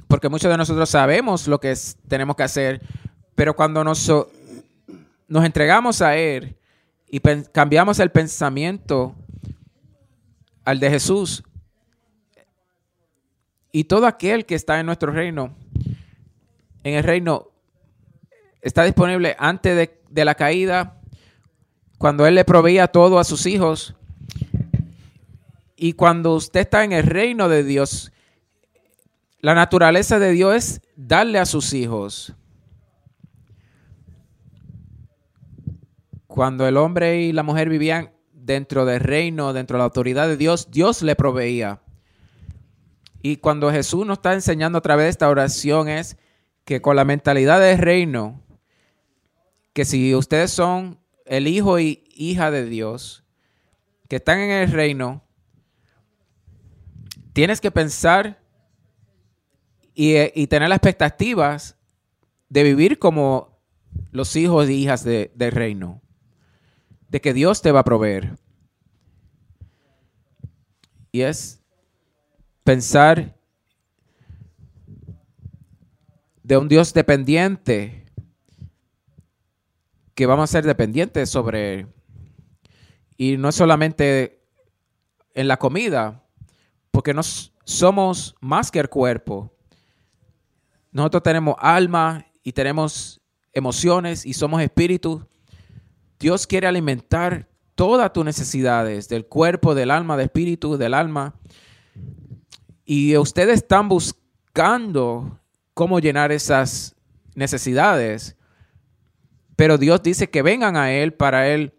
porque 0.06 0.28
muchos 0.28 0.48
de 0.48 0.56
nosotros 0.56 0.88
sabemos 0.88 1.48
lo 1.48 1.58
que 1.58 1.74
tenemos 2.06 2.36
que 2.36 2.44
hacer, 2.44 2.80
pero 3.34 3.56
cuando 3.56 3.82
nos, 3.82 4.08
entregamos 5.28 6.00
a 6.02 6.16
Él 6.16 6.56
y 7.08 7.18
cambiamos 7.50 7.98
el 7.98 8.12
pensamiento 8.12 9.12
al 10.64 10.78
de 10.78 10.88
Jesús, 10.88 11.42
y 13.72 13.82
todo 13.82 14.06
aquel 14.06 14.46
que 14.46 14.54
está 14.54 14.78
en 14.78 14.86
nuestro 14.86 15.10
reino, 15.10 15.52
en 16.86 16.94
el 16.94 17.02
reino, 17.02 17.50
está 18.62 18.84
disponible 18.84 19.34
antes 19.40 19.90
de, 20.08 20.24
la 20.24 20.36
caída, 20.36 21.00
cuando 21.98 22.28
Él 22.28 22.36
le 22.36 22.44
proveía 22.44 22.86
todo 22.86 23.18
a 23.18 23.24
sus 23.24 23.44
hijos, 23.46 23.96
y 25.74 25.94
cuando 25.94 26.34
usted 26.34 26.60
está 26.60 26.84
en 26.84 26.92
el 26.92 27.02
reino 27.02 27.48
de 27.48 27.64
Dios, 27.64 28.12
la 29.40 29.54
naturaleza 29.54 30.20
de 30.20 30.30
Dios 30.30 30.54
es 30.54 30.80
darle 30.94 31.40
a 31.40 31.46
sus 31.46 31.72
hijos. 31.72 32.34
Cuando 36.28 36.68
el 36.68 36.76
hombre 36.76 37.22
y 37.22 37.32
la 37.32 37.42
mujer 37.42 37.68
vivían 37.68 38.12
dentro 38.32 38.84
del 38.84 39.00
reino, 39.00 39.52
dentro 39.52 39.76
de 39.76 39.78
la 39.78 39.86
autoridad 39.86 40.28
de 40.28 40.36
Dios, 40.36 40.70
Dios 40.70 41.02
le 41.02 41.16
proveía. 41.16 41.80
Y 43.22 43.38
cuando 43.38 43.72
Jesús 43.72 44.06
nos 44.06 44.18
está 44.18 44.34
enseñando 44.34 44.78
a 44.78 44.82
través 44.82 45.06
de 45.06 45.10
esta 45.10 45.28
oración 45.28 45.88
es 45.88 46.16
que 46.66 46.82
con 46.82 46.96
la 46.96 47.04
mentalidad 47.04 47.60
del 47.60 47.78
reino, 47.78 48.42
que 49.72 49.84
si 49.84 50.14
ustedes 50.14 50.50
son 50.50 50.98
el 51.24 51.46
hijo 51.46 51.78
y 51.78 52.04
hija 52.14 52.50
de 52.50 52.64
Dios, 52.66 53.24
que 54.08 54.16
están 54.16 54.40
en 54.40 54.50
el 54.50 54.72
reino, 54.72 55.22
tienes 57.32 57.60
que 57.60 57.70
pensar 57.70 58.42
y, 59.94 60.16
y 60.34 60.48
tener 60.48 60.68
las 60.68 60.76
expectativas 60.78 61.76
de 62.48 62.62
vivir 62.64 62.98
como 62.98 63.60
los 64.10 64.34
hijos 64.34 64.68
y 64.68 64.74
hijas 64.74 65.04
de- 65.04 65.30
del 65.36 65.52
reino, 65.52 66.02
de 67.08 67.20
que 67.20 67.32
Dios 67.32 67.62
te 67.62 67.70
va 67.70 67.80
a 67.80 67.84
proveer. 67.84 68.36
Y 71.12 71.20
es 71.22 71.62
pensar 72.64 73.35
de 76.46 76.56
un 76.56 76.68
Dios 76.68 76.94
dependiente, 76.94 78.06
que 80.14 80.26
vamos 80.26 80.44
a 80.44 80.52
ser 80.52 80.64
dependientes 80.64 81.28
sobre 81.28 81.74
Él. 81.74 81.86
Y 83.16 83.36
no 83.36 83.48
es 83.48 83.56
solamente 83.56 84.46
en 85.34 85.48
la 85.48 85.56
comida, 85.56 86.22
porque 86.92 87.12
nos 87.12 87.52
somos 87.64 88.36
más 88.40 88.70
que 88.70 88.78
el 88.78 88.88
cuerpo. 88.88 89.52
Nosotros 90.92 91.24
tenemos 91.24 91.56
alma 91.58 92.24
y 92.44 92.52
tenemos 92.52 93.20
emociones 93.52 94.24
y 94.24 94.32
somos 94.32 94.62
espíritus. 94.62 95.24
Dios 96.20 96.46
quiere 96.46 96.68
alimentar 96.68 97.48
todas 97.74 98.12
tus 98.12 98.24
necesidades 98.24 99.08
del 99.08 99.26
cuerpo, 99.26 99.74
del 99.74 99.90
alma, 99.90 100.16
del 100.16 100.26
espíritu, 100.26 100.76
del 100.76 100.94
alma. 100.94 101.34
Y 102.84 103.16
ustedes 103.16 103.56
están 103.56 103.88
buscando 103.88 105.40
cómo 105.76 106.00
llenar 106.00 106.32
esas 106.32 106.96
necesidades. 107.34 108.34
Pero 109.56 109.76
Dios 109.76 110.02
dice 110.02 110.30
que 110.30 110.40
vengan 110.40 110.76
a 110.76 110.90
Él 110.90 111.12
para 111.12 111.48
Él 111.48 111.74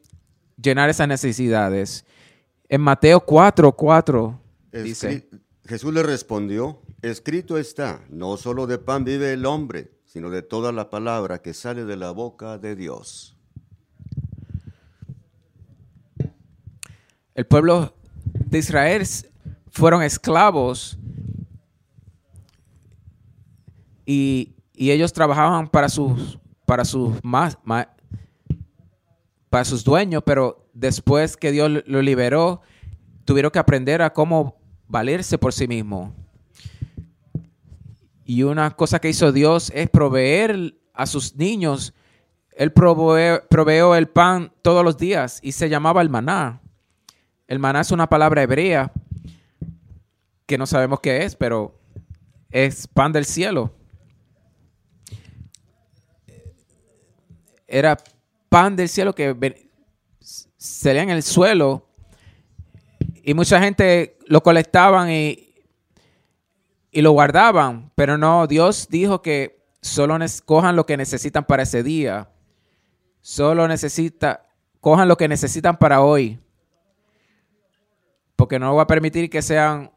llenar 0.61 0.89
esas 0.89 1.07
necesidades. 1.07 2.05
En 2.69 2.81
Mateo 2.81 3.21
4, 3.21 3.71
4 3.71 4.41
dice, 4.83 5.27
Jesús 5.65 5.91
le 5.93 6.03
respondió, 6.03 6.79
escrito 7.01 7.57
está, 7.57 8.01
no 8.09 8.37
solo 8.37 8.67
de 8.67 8.77
pan 8.77 9.03
vive 9.03 9.33
el 9.33 9.47
hombre, 9.47 9.89
sino 10.05 10.29
de 10.29 10.43
toda 10.43 10.71
la 10.71 10.91
palabra 10.91 11.41
que 11.41 11.55
sale 11.55 11.85
de 11.85 11.95
la 11.97 12.11
boca 12.11 12.59
de 12.59 12.75
Dios. 12.75 13.37
el 17.37 17.45
pueblo 17.45 17.93
de 18.33 18.57
Israel 18.57 19.05
fueron 19.69 20.01
esclavos 20.01 20.97
y, 24.07 24.53
ellos 24.73 25.11
trabajaban 25.11 25.67
para 25.67 25.89
sus, 25.89 26.39
para 26.65 26.85
sus 26.85 27.13
para 29.49 29.65
sus 29.65 29.83
dueños, 29.83 30.23
pero 30.25 30.69
después 30.73 31.35
que 31.35 31.51
Dios 31.51 31.83
lo 31.85 32.01
liberó, 32.01 32.61
tuvieron 33.25 33.51
que 33.51 33.59
aprender 33.59 34.01
a 34.01 34.13
cómo 34.13 34.55
valerse 34.87 35.37
por 35.37 35.51
sí 35.51 35.67
mismo. 35.67 36.13
Y 38.23 38.43
una 38.43 38.71
cosa 38.71 38.99
que 38.99 39.09
hizo 39.09 39.31
Dios 39.31 39.71
es 39.73 39.89
proveer 39.89 40.75
a 40.93 41.05
sus 41.05 41.35
niños. 41.35 41.93
Él 42.51 42.73
provee- 42.73 43.41
proveó 43.49 43.95
el 43.95 44.07
pan 44.07 44.51
todos 44.61 44.83
los 44.83 44.97
días 44.97 45.39
y 45.41 45.53
se 45.53 45.69
llamaba 45.69 46.01
el 46.01 46.09
maná. 46.09 46.61
El 47.47 47.59
maná 47.59 47.81
es 47.81 47.91
una 47.91 48.07
palabra 48.07 48.43
hebrea 48.43 48.91
que 50.45 50.57
no 50.57 50.65
sabemos 50.65 50.99
qué 50.99 51.23
es, 51.23 51.35
pero 51.35 51.79
es 52.51 52.87
pan 52.87 53.11
del 53.11 53.25
cielo. 53.25 53.73
Era 57.67 57.97
pan 58.49 58.75
del 58.75 58.89
cielo 58.89 59.13
que 59.13 59.69
salía 60.57 61.03
en 61.03 61.09
el 61.09 61.23
suelo 61.23 61.87
y 63.23 63.33
mucha 63.33 63.59
gente 63.59 64.17
lo 64.25 64.41
colectaban 64.41 65.11
y, 65.11 65.53
y 66.91 67.01
lo 67.01 67.11
guardaban, 67.11 67.91
pero 67.95 68.17
no, 68.17 68.47
Dios 68.47 68.87
dijo 68.89 69.21
que 69.21 69.65
solo 69.81 70.17
cojan 70.45 70.75
lo 70.75 70.85
que 70.85 70.97
necesitan 70.97 71.45
para 71.45 71.63
ese 71.63 71.83
día. 71.83 72.29
Solo 73.21 73.67
necesita, 73.67 74.47
cojan 74.79 75.07
lo 75.07 75.17
que 75.17 75.27
necesitan 75.27 75.77
para 75.77 76.01
hoy 76.01 76.39
porque 78.37 78.59
no 78.59 78.75
va 78.75 78.83
a 78.83 78.87
permitir 78.87 79.29
que 79.29 79.41
sean 79.41 79.91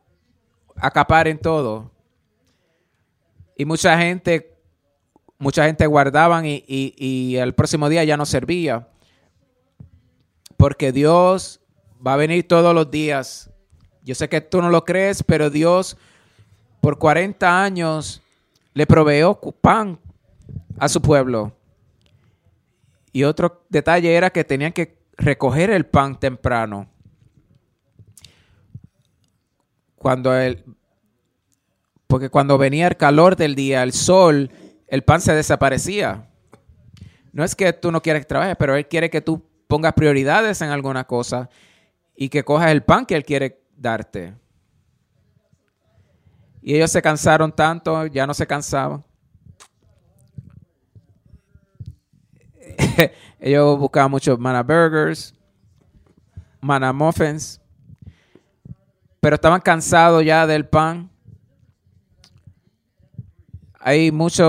acaparen 0.75 1.39
todo. 1.39 1.93
Y 3.55 3.67
mucha 3.67 3.97
gente, 3.99 4.50
mucha 5.41 5.65
gente 5.65 5.87
guardaban 5.87 6.45
y, 6.47 6.63
y, 6.69 7.37
el 7.37 7.55
próximo 7.55 7.89
día 7.89 8.05
ya 8.05 8.17
no 8.17 8.27
servía. 8.27 8.87
Porque 10.57 10.93
Dios 10.93 11.61
va 12.07 12.13
a 12.13 12.17
venir 12.17 12.47
todos 12.47 12.75
los 12.75 12.91
días. 12.91 13.51
Yo 14.05 14.15
sé 14.15 14.29
que 14.29 14.41
tú 14.43 14.61
no 14.61 14.69
lo 14.71 14.85
crees, 14.85 15.23
pero 15.23 15.51
Dios 15.51 15.97
por 16.83 16.99
40 16.99 17.63
años 17.63 18.23
le 18.75 18.87
proveó 18.87 19.35
cu- 19.41 19.53
pan 19.53 19.99
a 20.79 20.89
su 20.89 21.01
pueblo. 21.01 21.53
Y 23.13 23.25
otro 23.25 23.65
detalle 23.71 24.15
era 24.15 24.31
que 24.31 24.45
tenían 24.45 24.73
que 24.73 24.99
recoger 25.17 25.71
el 25.71 25.87
pan 25.87 26.21
temprano 26.21 26.87
cuando 29.97 30.35
el 30.35 30.65
porque 32.07 32.29
cuando 32.29 32.59
venía 32.59 32.89
el 32.89 32.97
calor 32.97 33.37
del 33.37 33.55
día, 33.55 33.83
el 33.85 33.93
sol, 33.93 34.51
el 34.91 35.03
pan 35.03 35.21
se 35.21 35.33
desaparecía. 35.35 36.29
No 37.33 37.45
es 37.45 37.55
que 37.55 37.73
tú 37.73 37.93
no 37.93 38.03
quieres 38.03 38.27
trabajar, 38.27 38.59
pero 38.59 38.75
él 38.77 38.87
quiere 38.87 39.09
que 39.09 39.21
tú 39.21 39.43
pongas 39.67 39.93
prioridades 39.93 40.61
en 40.63 40.71
alguna 40.71 41.05
cosa 41.05 41.49
y 42.17 42.29
que 42.29 42.45
cojas 42.45 42.71
el 42.71 42.83
pan 42.83 43.07
que 43.07 43.15
él 43.15 43.25
quiere 43.25 43.63
darte. 43.77 44.35
Y 46.61 46.75
ellos 46.75 46.91
se 46.91 47.01
cansaron 47.01 47.53
tanto, 47.53 48.05
ya 48.07 48.27
no 48.27 48.35
se 48.35 48.47
cansaban. 48.47 49.03
ellos 53.41 53.79
buscaban 53.79 54.11
mucho 54.11 54.37
mana 54.37 54.63
burgers, 54.63 55.35
mana 56.61 56.93
muffins 56.93 57.61
pero 59.21 59.35
estaban 59.35 59.61
cansados 59.61 60.25
ya 60.25 60.47
del 60.47 60.67
pan. 60.67 61.10
Hay 63.81 64.13
mucha 64.13 64.45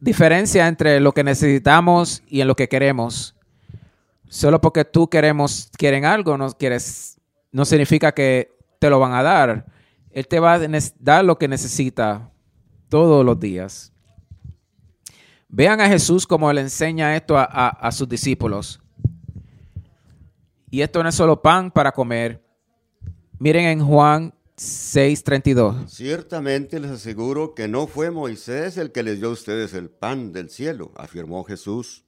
diferencia 0.00 0.66
entre 0.66 1.00
lo 1.00 1.12
que 1.12 1.24
necesitamos 1.24 2.22
y 2.28 2.40
en 2.40 2.48
lo 2.48 2.56
que 2.56 2.68
queremos. 2.68 3.34
Solo 4.28 4.60
porque 4.60 4.84
tú 4.84 5.08
queremos, 5.08 5.70
quieren 5.76 6.04
algo, 6.04 6.36
no 6.36 6.50
quieres, 6.50 7.18
no 7.50 7.64
significa 7.64 8.12
que 8.12 8.50
te 8.78 8.90
lo 8.90 8.98
van 9.00 9.12
a 9.14 9.22
dar. 9.22 9.66
Él 10.10 10.26
te 10.26 10.40
va 10.40 10.54
a 10.54 10.60
dar 10.98 11.24
lo 11.24 11.38
que 11.38 11.48
necesita 11.48 12.30
todos 12.88 13.24
los 13.24 13.38
días. 13.38 13.92
Vean 15.48 15.80
a 15.80 15.88
Jesús 15.88 16.26
como 16.26 16.52
le 16.52 16.60
enseña 16.60 17.16
esto 17.16 17.38
a- 17.38 17.44
a 17.44 17.92
sus 17.92 18.08
discípulos. 18.08 18.80
Y 20.70 20.82
esto 20.82 21.02
no 21.02 21.08
es 21.08 21.14
solo 21.14 21.40
pan 21.40 21.70
para 21.70 21.92
comer. 21.92 22.42
Miren 23.38 23.64
en 23.66 23.86
Juan 23.86 24.34
6:32. 24.58 25.86
Ciertamente 25.88 26.80
les 26.80 26.90
aseguro 26.90 27.54
que 27.54 27.68
no 27.68 27.86
fue 27.86 28.10
Moisés 28.10 28.76
el 28.76 28.90
que 28.90 29.04
les 29.04 29.20
dio 29.20 29.28
a 29.28 29.32
ustedes 29.32 29.72
el 29.72 29.88
pan 29.88 30.32
del 30.32 30.50
cielo, 30.50 30.90
afirmó 30.96 31.44
Jesús. 31.44 32.04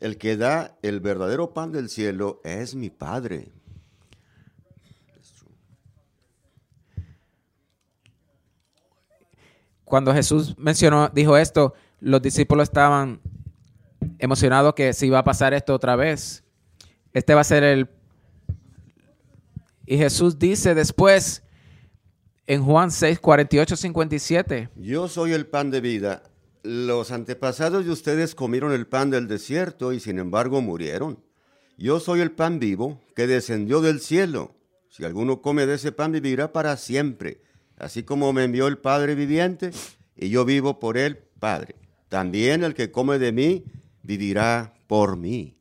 El 0.00 0.18
que 0.18 0.36
da 0.36 0.76
el 0.82 0.98
verdadero 0.98 1.54
pan 1.54 1.70
del 1.70 1.88
cielo 1.88 2.40
es 2.42 2.74
mi 2.74 2.90
Padre. 2.90 3.52
Cuando 9.84 10.12
Jesús 10.12 10.56
mencionó, 10.58 11.08
dijo 11.10 11.36
esto, 11.36 11.74
los 12.00 12.20
discípulos 12.20 12.64
estaban 12.64 13.20
emocionados 14.18 14.74
que 14.74 14.92
se 14.94 15.06
iba 15.06 15.20
a 15.20 15.24
pasar 15.24 15.54
esto 15.54 15.72
otra 15.72 15.94
vez. 15.94 16.42
Este 17.12 17.34
va 17.34 17.42
a 17.42 17.44
ser 17.44 17.62
el... 17.62 17.88
Y 19.86 19.96
Jesús 19.96 20.38
dice 20.40 20.74
después 20.74 21.43
en 22.46 22.62
Juan 22.62 22.90
6, 22.90 23.20
48, 23.20 23.76
57. 23.76 24.68
Yo 24.76 25.08
soy 25.08 25.32
el 25.32 25.46
pan 25.46 25.70
de 25.70 25.80
vida. 25.80 26.22
Los 26.62 27.10
antepasados 27.10 27.84
de 27.84 27.90
ustedes 27.90 28.34
comieron 28.34 28.72
el 28.72 28.86
pan 28.86 29.10
del 29.10 29.28
desierto 29.28 29.92
y 29.92 30.00
sin 30.00 30.18
embargo 30.18 30.60
murieron. 30.60 31.22
Yo 31.76 32.00
soy 32.00 32.20
el 32.20 32.30
pan 32.30 32.58
vivo 32.58 33.00
que 33.14 33.26
descendió 33.26 33.80
del 33.80 34.00
cielo. 34.00 34.54
Si 34.88 35.04
alguno 35.04 35.42
come 35.42 35.66
de 35.66 35.74
ese 35.74 35.92
pan 35.92 36.12
vivirá 36.12 36.52
para 36.52 36.76
siempre. 36.76 37.40
Así 37.76 38.04
como 38.04 38.32
me 38.32 38.44
envió 38.44 38.68
el 38.68 38.78
Padre 38.78 39.14
viviente 39.14 39.72
y 40.16 40.28
yo 40.28 40.44
vivo 40.44 40.78
por 40.78 40.96
el 40.96 41.16
Padre. 41.16 41.74
También 42.08 42.62
el 42.62 42.74
que 42.74 42.92
come 42.92 43.18
de 43.18 43.32
mí 43.32 43.64
vivirá 44.02 44.74
por 44.86 45.16
mí. 45.16 45.56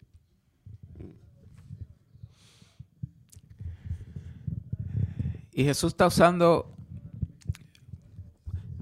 Y 5.56 5.64
Jesús 5.66 5.94
está 5.94 6.08
usando, 6.08 6.73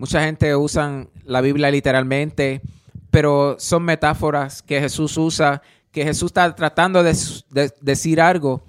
mucha 0.01 0.23
gente 0.23 0.55
usa 0.55 1.05
la 1.25 1.41
Biblia 1.41 1.69
literalmente, 1.69 2.63
pero 3.11 3.55
son 3.59 3.83
metáforas 3.83 4.63
que 4.63 4.79
Jesús 4.79 5.15
usa, 5.15 5.61
que 5.91 6.03
Jesús 6.03 6.31
está 6.31 6.55
tratando 6.55 7.03
de, 7.03 7.15
de 7.51 7.71
decir 7.81 8.19
algo. 8.19 8.63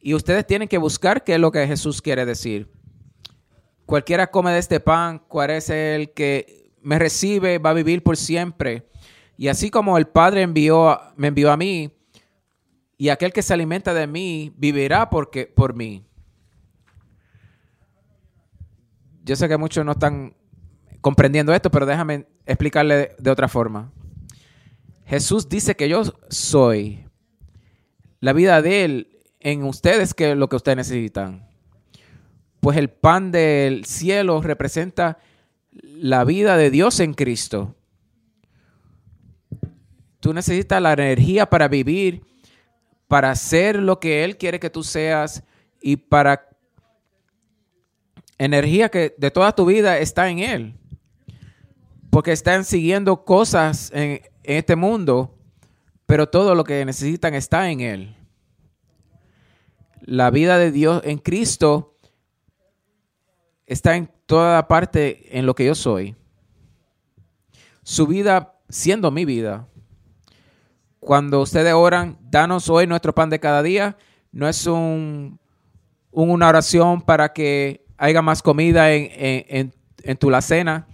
Y 0.00 0.14
ustedes 0.14 0.44
tienen 0.44 0.66
que 0.66 0.78
buscar 0.78 1.22
qué 1.22 1.34
es 1.34 1.38
lo 1.38 1.52
que 1.52 1.64
Jesús 1.68 2.02
quiere 2.02 2.26
decir. 2.26 2.72
Cualquiera 3.86 4.32
come 4.32 4.50
de 4.50 4.58
este 4.58 4.80
pan, 4.80 5.22
cuál 5.28 5.50
es 5.50 5.70
el 5.70 6.10
que 6.10 6.72
me 6.82 6.98
recibe, 6.98 7.58
va 7.58 7.70
a 7.70 7.74
vivir 7.74 8.02
por 8.02 8.16
siempre. 8.16 8.88
Y 9.36 9.46
así 9.46 9.70
como 9.70 9.96
el 9.96 10.08
Padre 10.08 10.42
envió, 10.42 10.98
me 11.14 11.28
envió 11.28 11.52
a 11.52 11.56
mí, 11.56 11.92
y 12.98 13.10
aquel 13.10 13.32
que 13.32 13.42
se 13.42 13.54
alimenta 13.54 13.94
de 13.94 14.08
mí 14.08 14.52
vivirá 14.56 15.08
porque, 15.08 15.46
por 15.46 15.72
mí. 15.72 16.04
Yo 19.22 19.36
sé 19.36 19.48
que 19.48 19.56
muchos 19.56 19.84
no 19.84 19.92
están 19.92 20.34
comprendiendo 21.04 21.52
esto, 21.52 21.70
pero 21.70 21.84
déjame 21.84 22.24
explicarle 22.46 23.14
de, 23.18 23.30
otra 23.30 23.46
forma. 23.46 23.92
Jesús 25.04 25.50
dice 25.50 25.76
que 25.76 25.86
yo 25.86 26.02
soy 26.30 27.06
la 28.20 28.32
vida 28.32 28.62
de 28.62 28.86
Él 28.86 29.20
en 29.38 29.64
ustedes, 29.64 30.14
que 30.14 30.30
es 30.30 30.36
lo 30.38 30.48
que 30.48 30.56
ustedes 30.56 30.78
necesitan. 30.78 31.46
Pues 32.60 32.78
el 32.78 32.88
pan 32.88 33.32
del 33.32 33.84
cielo 33.84 34.40
representa 34.40 35.18
la 35.72 36.24
vida 36.24 36.56
de 36.56 36.70
Dios 36.70 36.98
en 37.00 37.12
Cristo. 37.12 37.76
Tú 40.20 40.32
necesitas 40.32 40.80
la 40.80 40.94
energía 40.94 41.50
para 41.50 41.68
vivir, 41.68 42.22
para 43.08 43.34
ser 43.34 43.76
lo 43.76 44.00
que 44.00 44.24
Él 44.24 44.38
quiere 44.38 44.58
que 44.58 44.70
tú 44.70 44.82
seas 44.82 45.44
y 45.82 45.96
para 45.96 46.48
energía 48.38 48.88
que 48.88 49.14
de 49.18 49.30
toda 49.30 49.54
tu 49.54 49.66
vida 49.66 49.98
está 49.98 50.30
en 50.30 50.38
Él. 50.38 50.78
Porque 52.14 52.30
están 52.30 52.64
siguiendo 52.64 53.24
cosas 53.24 53.90
en, 53.92 54.20
este 54.44 54.76
mundo, 54.76 55.36
pero 56.06 56.28
todo 56.28 56.54
lo 56.54 56.62
que 56.62 56.84
necesitan 56.84 57.34
está 57.34 57.68
en 57.72 57.80
Él. 57.80 58.16
La 60.02 60.30
vida 60.30 60.56
de 60.56 60.70
Dios 60.70 61.02
en 61.04 61.18
Cristo 61.18 61.96
está 63.66 63.96
en 63.96 64.08
toda 64.26 64.68
parte 64.68 65.36
en 65.36 65.44
lo 65.44 65.56
que 65.56 65.64
yo 65.64 65.74
soy. 65.74 66.14
Su 67.82 68.06
vida 68.06 68.60
siendo 68.68 69.10
mi 69.10 69.24
vida. 69.24 69.66
Cuando 71.00 71.40
ustedes 71.40 71.74
oran, 71.74 72.16
danos 72.30 72.68
hoy 72.68 72.86
nuestro 72.86 73.12
pan 73.12 73.28
de 73.28 73.40
cada 73.40 73.60
día, 73.60 73.96
no 74.30 74.48
es 74.48 74.68
un, 74.68 75.40
un- 76.12 76.30
una 76.30 76.46
oración 76.48 77.02
para 77.02 77.32
que 77.32 77.84
haya 77.96 78.22
más 78.22 78.40
comida 78.40 78.92
en- 78.92 79.74
en 80.04 80.16
tu 80.16 80.30
la 80.30 80.40
cena. 80.40 80.86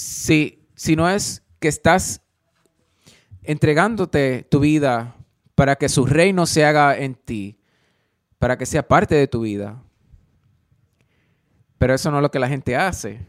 Si, 0.00 0.66
si 0.76 0.96
no 0.96 1.10
es 1.10 1.42
que 1.58 1.68
estás 1.68 2.22
entregándote 3.42 4.44
tu 4.50 4.60
vida 4.60 5.14
para 5.54 5.76
que 5.76 5.90
su 5.90 6.06
reino 6.06 6.46
se 6.46 6.64
haga 6.64 6.96
en 6.96 7.14
ti, 7.14 7.58
para 8.38 8.56
que 8.56 8.64
sea 8.64 8.86
parte 8.88 9.14
de 9.14 9.28
tu 9.28 9.42
vida. 9.42 9.82
Pero 11.76 11.92
eso 11.92 12.10
no 12.10 12.16
es 12.16 12.22
lo 12.22 12.30
que 12.30 12.38
la 12.38 12.48
gente 12.48 12.76
hace. 12.76 13.26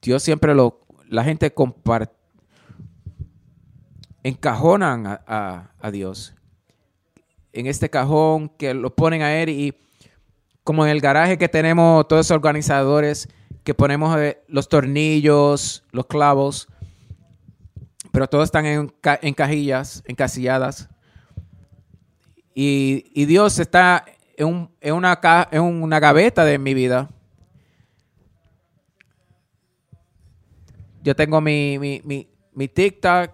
Dios 0.00 0.22
siempre 0.22 0.54
lo, 0.54 0.80
la 1.10 1.22
gente 1.22 1.52
comparte, 1.52 2.14
encajonan 4.22 5.06
a, 5.06 5.20
a- 5.26 5.70
a 5.80 5.90
Dios 5.90 6.34
en 7.52 7.66
este 7.66 7.90
cajón 7.90 8.48
que 8.48 8.72
lo 8.72 8.94
ponen 8.96 9.20
a 9.20 9.34
Él 9.36 9.50
y 9.50 9.74
como 10.64 10.86
en 10.86 10.90
el 10.92 11.02
garaje 11.02 11.36
que 11.36 11.48
tenemos 11.50 12.08
todos 12.08 12.24
esos 12.26 12.34
organizadores 12.34 13.28
que 13.64 13.74
ponemos 13.74 14.16
eh, 14.18 14.42
los 14.46 14.68
tornillos, 14.68 15.82
los 15.90 16.06
clavos, 16.06 16.68
pero 18.12 18.28
todos 18.28 18.44
están 18.44 18.66
en, 18.66 18.88
ca- 19.00 19.18
en 19.20 19.34
cajillas, 19.34 20.02
encasilladas. 20.06 20.88
Y, 22.54 23.10
y 23.14 23.24
Dios 23.24 23.58
está 23.58 24.04
en, 24.36 24.46
un- 24.46 24.70
en 24.80 24.94
una, 24.94 25.18
ca- 25.20 25.48
en 25.50 25.62
una 25.62 25.98
gaveta 25.98 26.44
de 26.44 26.58
mi 26.58 26.74
vida. 26.74 27.10
Yo 31.02 31.16
tengo 31.16 31.40
mi, 31.40 31.78
mi, 31.78 32.00
mi, 32.04 32.28
mi 32.54 32.68
TikTok, 32.68 33.30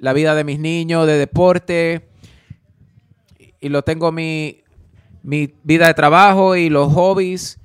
la 0.00 0.12
vida 0.12 0.34
de 0.34 0.44
mis 0.44 0.58
niños, 0.58 1.06
de 1.06 1.18
deporte, 1.18 2.08
y 3.60 3.68
lo 3.68 3.82
tengo 3.82 4.12
mi, 4.12 4.62
mi 5.22 5.52
vida 5.64 5.86
de 5.88 5.94
trabajo 5.94 6.54
y 6.54 6.68
los 6.68 6.92
hobbies. 6.92 7.58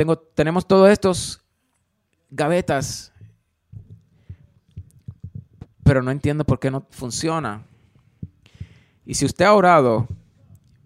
Tengo, 0.00 0.16
tenemos 0.16 0.66
todos 0.66 0.88
estos 0.88 1.44
gavetas, 2.30 3.12
pero 5.84 6.00
no 6.02 6.10
entiendo 6.10 6.42
por 6.42 6.58
qué 6.58 6.70
no 6.70 6.86
funciona. 6.88 7.66
Y 9.04 9.12
si 9.12 9.26
usted 9.26 9.44
ha 9.44 9.52
orado, 9.52 10.08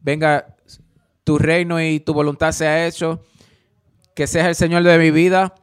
venga, 0.03 0.57
tu 1.22 1.38
reino 1.38 1.81
y 1.81 2.00
tu 2.00 2.12
voluntad 2.12 2.50
sea 2.50 2.88
hecho, 2.88 3.24
que 4.16 4.27
seas 4.27 4.48
el 4.48 4.57
Señor 4.57 4.83
de 4.83 4.98
mi 4.98 5.12
vida. 5.12 5.55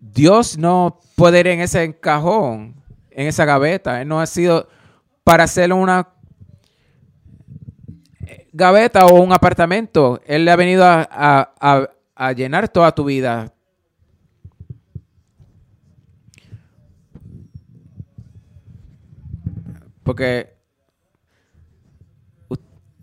Dios 0.00 0.56
no 0.56 1.00
puede 1.14 1.40
ir 1.40 1.48
en 1.48 1.60
ese 1.60 2.00
cajón, 2.00 2.82
en 3.10 3.26
esa 3.26 3.44
gaveta. 3.44 4.00
Él 4.00 4.08
no 4.08 4.18
ha 4.18 4.26
sido 4.26 4.66
para 5.24 5.44
hacer 5.44 5.74
una 5.74 6.08
gaveta 8.50 9.04
o 9.04 9.20
un 9.20 9.34
apartamento. 9.34 10.22
Él 10.24 10.46
le 10.46 10.52
ha 10.52 10.56
venido 10.56 10.86
a, 10.86 11.90
a 12.16 12.32
llenar 12.32 12.68
toda 12.68 12.92
tu 12.92 13.04
vida. 13.04 13.52
Porque 20.02 20.56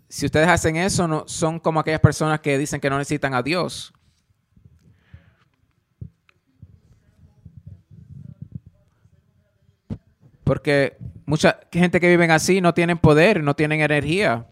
si 0.08 0.26
ustedes 0.26 0.48
hacen 0.48 0.76
eso, 0.76 1.06
no, 1.06 1.24
son 1.26 1.60
como 1.60 1.80
aquellas 1.80 2.00
personas 2.00 2.40
que 2.40 2.58
dicen 2.58 2.80
que 2.80 2.90
no 2.90 2.98
necesitan 2.98 3.34
a 3.34 3.42
Dios. 3.42 3.92
Porque 10.42 10.96
mucha 11.24 11.60
gente 11.70 12.00
que 12.00 12.08
viven 12.08 12.30
así 12.30 12.60
no 12.60 12.74
tienen 12.74 12.98
poder, 12.98 13.42
no 13.42 13.54
tienen 13.54 13.80
energía. 13.80 14.46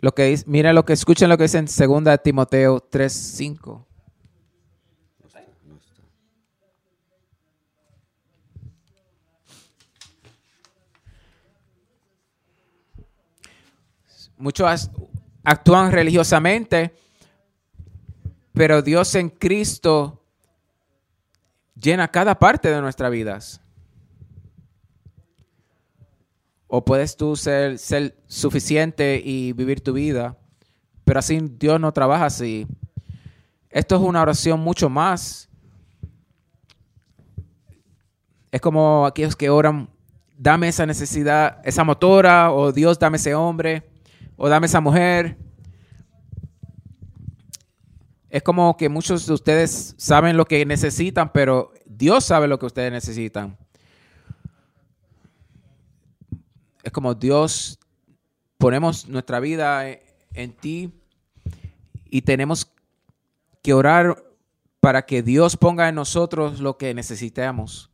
Lo 0.00 0.14
que 0.14 0.24
dice, 0.24 0.44
mira 0.46 0.72
lo 0.72 0.84
que 0.84 0.94
escuchen 0.94 1.28
lo 1.28 1.36
que 1.36 1.44
dice 1.44 1.58
en 1.58 1.66
2 1.66 2.22
Timoteo 2.22 2.80
3:5. 2.80 3.86
Muchos 14.38 14.90
actúan 15.44 15.92
religiosamente, 15.92 16.94
pero 18.54 18.80
Dios 18.80 19.14
en 19.14 19.28
Cristo 19.28 20.22
llena 21.74 22.08
cada 22.08 22.38
parte 22.38 22.70
de 22.70 22.80
nuestras 22.80 23.10
vidas. 23.10 23.60
O 26.72 26.84
puedes 26.84 27.16
tú 27.16 27.34
ser, 27.34 27.80
suficiente 28.28 29.20
y 29.24 29.52
vivir 29.52 29.80
tu 29.80 29.92
vida, 29.92 30.38
pero 31.04 31.18
así 31.18 31.40
Dios 31.58 31.80
no 31.80 31.90
trabaja 31.92 32.26
así. 32.26 32.64
Esto 33.68 33.96
es 33.96 34.02
una 34.02 34.22
oración 34.22 34.60
mucho 34.60 34.88
más. 34.88 35.48
Es 38.52 38.60
como 38.60 39.04
aquellos 39.04 39.34
que 39.34 39.50
oran, 39.50 39.90
dame 40.38 40.68
esa 40.68 40.86
necesidad, 40.86 41.60
esa 41.64 41.82
motora, 41.82 42.52
o 42.52 42.70
Dios 42.70 43.00
dame 43.00 43.16
ese 43.16 43.34
hombre, 43.34 43.90
o 44.36 44.48
dame 44.48 44.66
esa 44.66 44.80
mujer. 44.80 45.36
Es 48.28 48.44
como 48.44 48.76
que 48.76 48.88
muchos 48.88 49.26
de 49.26 49.32
ustedes 49.32 49.96
saben 49.98 50.36
lo 50.36 50.44
que 50.44 50.64
necesitan, 50.64 51.32
pero 51.32 51.72
Dios 51.84 52.24
sabe 52.24 52.46
lo 52.46 52.60
que 52.60 52.66
ustedes 52.66 52.92
necesitan. 52.92 53.58
Es 56.82 56.92
como 56.92 57.14
Dios, 57.14 57.78
ponemos 58.58 59.08
nuestra 59.08 59.40
vida 59.40 59.88
en, 59.88 60.00
en 60.34 60.52
ti 60.52 60.92
y 62.06 62.22
tenemos 62.22 62.70
que 63.62 63.74
orar 63.74 64.24
para 64.80 65.04
que 65.04 65.22
Dios 65.22 65.56
ponga 65.56 65.88
en 65.88 65.94
nosotros 65.94 66.60
lo 66.60 66.78
que 66.78 66.94
necesitamos. 66.94 67.90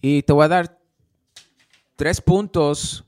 Y 0.00 0.22
te 0.22 0.32
voy 0.32 0.44
a 0.44 0.48
dar 0.48 0.78
tres 1.96 2.20
puntos 2.20 3.04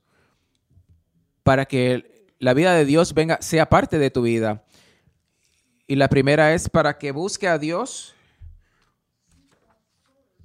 para 1.42 1.64
que 1.64 2.26
la 2.38 2.54
vida 2.54 2.74
de 2.74 2.84
Dios 2.84 3.14
venga, 3.14 3.38
sea 3.40 3.68
parte 3.68 3.98
de 3.98 4.10
tu 4.10 4.22
vida. 4.22 4.64
Y 5.86 5.96
la 5.96 6.08
primera 6.08 6.52
es 6.54 6.68
para 6.68 6.98
que 6.98 7.12
busque 7.12 7.48
a 7.48 7.58
Dios 7.58 8.14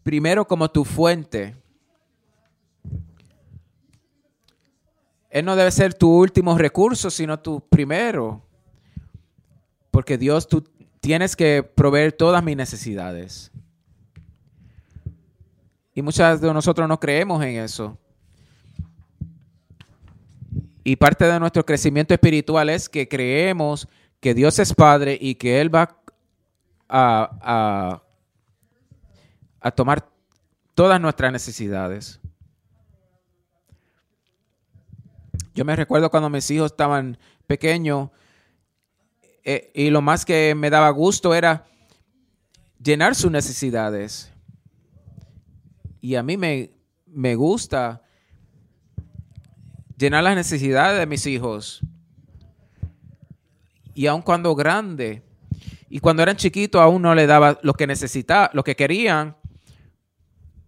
primero 0.06 0.46
como 0.46 0.70
tu 0.70 0.86
fuente. 0.86 1.56
Él 5.32 5.44
no 5.44 5.56
debe 5.56 5.72
ser 5.72 5.96
tu 5.96 6.16
último 6.16 6.56
recurso, 6.56 7.10
sino 7.10 7.40
tu 7.40 7.60
primero. 7.60 8.46
Porque 9.90 10.20
Dios, 10.20 10.48
tú 10.48 10.64
tienes 11.00 11.36
que 11.36 11.64
proveer 11.64 12.14
todas 12.14 12.44
mis 12.44 12.56
necesidades. 12.56 13.52
Y 15.96 16.04
muchas 16.04 16.40
de 16.40 16.54
nosotros 16.54 16.88
no 16.88 17.00
creemos 17.00 17.44
en 17.44 17.58
eso. 17.58 17.98
Y 20.84 20.98
parte 20.98 21.26
de 21.26 21.40
nuestro 21.40 21.66
crecimiento 21.66 22.14
espiritual 22.14 22.70
es 22.70 22.88
que 22.88 23.08
creemos 23.08 23.88
que 24.20 24.36
Dios 24.36 24.60
es 24.60 24.72
Padre 24.72 25.18
y 25.20 25.34
que 25.34 25.60
Él 25.62 25.74
va 25.74 26.00
a, 26.88 27.40
a, 27.42 28.05
a 29.66 29.72
tomar 29.72 30.08
todas 30.76 31.02
nuestras 31.02 31.32
necesidades. 31.32 32.20
Yo 35.56 35.66
me 35.66 35.76
recuerdo 35.76 36.12
cuando 36.12 36.30
mis 36.30 36.52
hijos 36.52 36.72
estaban 36.72 37.18
pequeños 37.48 38.12
eh, 39.44 39.72
y 39.74 39.90
lo 39.90 40.04
más 40.04 40.24
que 40.24 40.54
me 40.54 40.70
daba 40.70 40.92
gusto 40.92 41.34
era 41.34 41.66
llenar 42.80 43.16
sus 43.16 43.32
necesidades. 43.32 44.32
Y 46.00 46.14
a 46.14 46.22
mí 46.22 46.38
me, 46.38 46.70
me 47.08 47.34
gusta 47.34 48.04
llenar 49.98 50.26
las 50.26 50.36
necesidades 50.36 51.00
de 51.00 51.08
mis 51.08 51.26
hijos. 51.26 51.82
Y 53.96 54.06
aun 54.06 54.22
cuando 54.22 54.54
grande, 54.54 55.24
y 55.90 56.00
cuando 56.02 56.22
eran 56.22 56.38
chiquitos 56.38 56.80
aún 56.80 57.02
no 57.02 57.16
le 57.16 57.26
daba 57.26 57.58
lo 57.64 57.74
que 57.74 57.88
necesitaba, 57.88 58.52
lo 58.54 58.64
que 58.64 58.76
querían, 58.76 59.36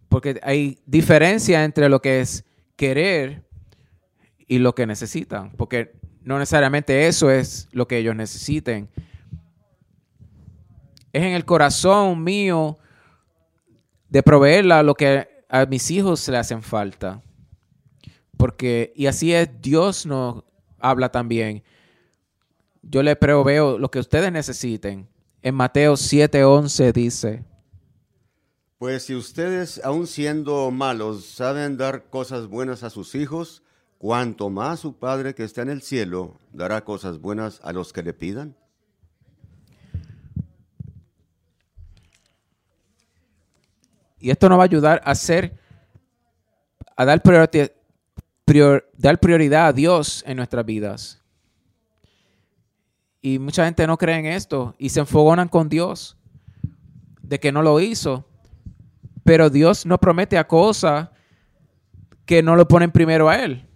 porque 0.09 0.39
hay 0.43 0.79
diferencia 0.85 1.63
entre 1.63 1.89
lo 1.89 2.01
que 2.01 2.21
es 2.21 2.45
querer 2.75 3.43
y 4.47 4.59
lo 4.59 4.73
que 4.75 4.85
necesitan, 4.85 5.51
porque 5.51 5.93
no 6.21 6.39
necesariamente 6.39 7.07
eso 7.07 7.31
es 7.31 7.67
lo 7.71 7.87
que 7.87 7.97
ellos 7.97 8.15
necesiten. 8.15 8.89
Es 11.13 11.23
en 11.23 11.33
el 11.33 11.45
corazón 11.45 12.23
mío 12.23 12.77
de 14.09 14.23
proveerla 14.23 14.83
lo 14.83 14.93
que 14.95 15.27
a 15.49 15.65
mis 15.65 15.89
hijos 15.91 16.27
le 16.27 16.37
hacen 16.37 16.61
falta. 16.61 17.21
Porque, 18.37 18.93
y 18.95 19.07
así 19.07 19.33
es, 19.33 19.49
Dios 19.61 20.05
nos 20.05 20.43
habla 20.79 21.09
también. 21.09 21.63
Yo 22.81 23.03
le 23.03 23.15
proveo 23.15 23.77
lo 23.77 23.89
que 23.89 23.99
ustedes 23.99 24.31
necesiten. 24.31 25.07
En 25.41 25.55
Mateo 25.55 25.93
7:11 25.93 26.91
dice, 26.93 27.43
Pues 28.77 29.05
si 29.05 29.15
ustedes, 29.15 29.81
aun 29.83 30.05
siendo 30.05 30.69
malos, 30.69 31.25
saben 31.25 31.77
dar 31.77 32.11
cosas 32.11 32.45
buenas 32.45 32.83
a 32.83 32.91
sus 32.91 33.15
hijos, 33.15 33.63
cuanto 33.97 34.51
más 34.51 34.81
su 34.81 34.97
Padre 34.97 35.33
que 35.33 35.43
está 35.43 35.63
en 35.63 35.69
el 35.69 35.81
cielo 35.81 36.39
dará 36.53 36.83
cosas 36.83 37.19
buenas 37.19 37.59
a 37.63 37.73
los 37.73 37.91
que 37.91 38.03
le 38.03 38.13
pidan. 38.13 38.55
Y 44.19 44.29
esto 44.29 44.47
nos 44.47 44.59
va 44.59 44.63
a 44.63 44.65
ayudar 44.65 45.01
a 45.03 45.11
hacer, 45.11 45.59
a 46.95 47.05
dar, 47.05 47.21
dar 48.97 49.19
prioridad 49.19 49.67
a 49.67 49.73
Dios 49.73 50.23
en 50.27 50.37
nuestras 50.37 50.65
vidas. 50.65 51.19
Y 53.21 53.39
mucha 53.39 53.65
gente 53.65 53.87
no 53.87 53.97
cree 53.97 54.17
en 54.19 54.27
esto 54.27 54.75
y 54.77 54.89
se 54.89 54.99
enfogonan 54.99 55.47
con 55.49 55.67
Dios 55.67 56.15
de 57.23 57.39
que 57.39 57.51
no 57.51 57.63
lo 57.63 57.79
hizo. 57.79 58.27
Pero 59.27 59.49
Dios 59.49 59.85
no 59.85 59.97
promete 59.97 60.37
a 60.37 60.47
cosas 60.47 61.09
que 62.25 62.41
no 62.41 62.55
lo 62.55 62.65
ponen 62.65 62.91
primero 62.91 63.27
a 63.27 63.35
Él. 63.35 63.67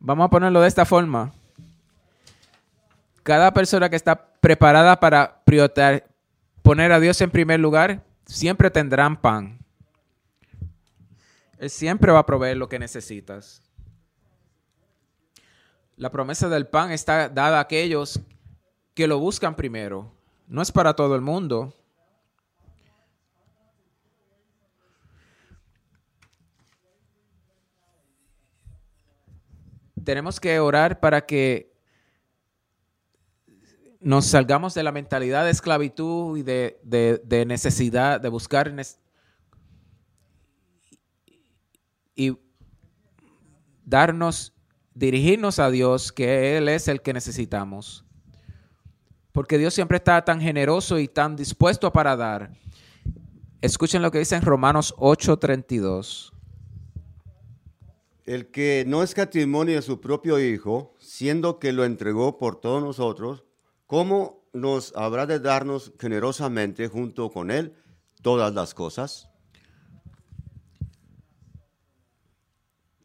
Vamos 0.00 0.24
a 0.24 0.30
ponerlo 0.30 0.62
de 0.62 0.68
esta 0.68 0.86
forma. 0.86 1.34
Cada 3.22 3.52
persona 3.52 3.90
que 3.90 3.96
está 3.96 4.32
preparada 4.40 4.98
para 4.98 5.44
prioritar- 5.44 6.04
poner 6.62 6.90
a 6.90 7.00
Dios 7.00 7.20
en 7.20 7.30
primer 7.30 7.60
lugar, 7.60 8.02
siempre 8.24 8.70
tendrán 8.70 9.20
pan. 9.20 9.58
Él 11.58 11.68
siempre 11.68 12.12
va 12.12 12.20
a 12.20 12.26
proveer 12.26 12.56
lo 12.56 12.70
que 12.70 12.78
necesitas. 12.78 13.60
La 15.96 16.10
promesa 16.10 16.48
del 16.48 16.66
pan 16.66 16.92
está 16.92 17.28
dada 17.28 17.58
a 17.58 17.60
aquellos 17.60 18.20
que 18.94 19.06
lo 19.06 19.18
buscan 19.18 19.54
primero. 19.54 20.10
No 20.48 20.62
es 20.62 20.72
para 20.72 20.94
todo 20.96 21.14
el 21.14 21.20
mundo. 21.20 21.74
Tenemos 30.04 30.40
que 30.40 30.58
orar 30.58 31.00
para 31.00 31.24
que 31.26 31.72
nos 34.00 34.26
salgamos 34.26 34.74
de 34.74 34.82
la 34.82 34.90
mentalidad 34.92 35.44
de 35.44 35.50
esclavitud 35.50 36.36
y 36.36 36.42
de, 36.42 36.80
de- 36.82 37.46
necesidad, 37.46 38.20
de 38.20 38.28
buscar 38.28 38.74
y 42.14 42.36
darnos, 43.84 44.52
dirigirnos 44.94 45.58
a 45.58 45.70
Dios, 45.70 46.12
que 46.12 46.56
Él 46.56 46.68
es 46.68 46.88
el 46.88 47.00
que 47.00 47.12
necesitamos. 47.12 48.04
Porque 49.30 49.56
Dios 49.56 49.72
siempre 49.72 49.96
está 49.96 50.24
tan 50.24 50.40
generoso 50.40 50.98
y 50.98 51.08
tan 51.08 51.36
dispuesto 51.36 51.92
para 51.92 52.16
dar. 52.16 52.50
Escuchen 53.60 54.02
lo 54.02 54.10
que 54.10 54.18
dice 54.18 54.34
en 54.36 54.42
Romanos 54.42 54.94
8:32. 54.98 56.31
El 58.24 58.50
que 58.50 58.84
no 58.86 59.02
escatimone 59.02 59.76
a 59.76 59.82
su 59.82 60.00
propio 60.00 60.38
Hijo, 60.38 60.94
siendo 60.98 61.58
que 61.58 61.72
lo 61.72 61.84
entregó 61.84 62.38
por 62.38 62.60
todos 62.60 62.82
nosotros, 62.82 63.44
¿cómo 63.86 64.44
nos 64.52 64.94
habrá 64.94 65.26
de 65.26 65.40
darnos 65.40 65.92
generosamente 65.98 66.86
junto 66.88 67.30
con 67.30 67.50
Él 67.50 67.74
todas 68.22 68.54
las 68.54 68.74
cosas? 68.74 69.28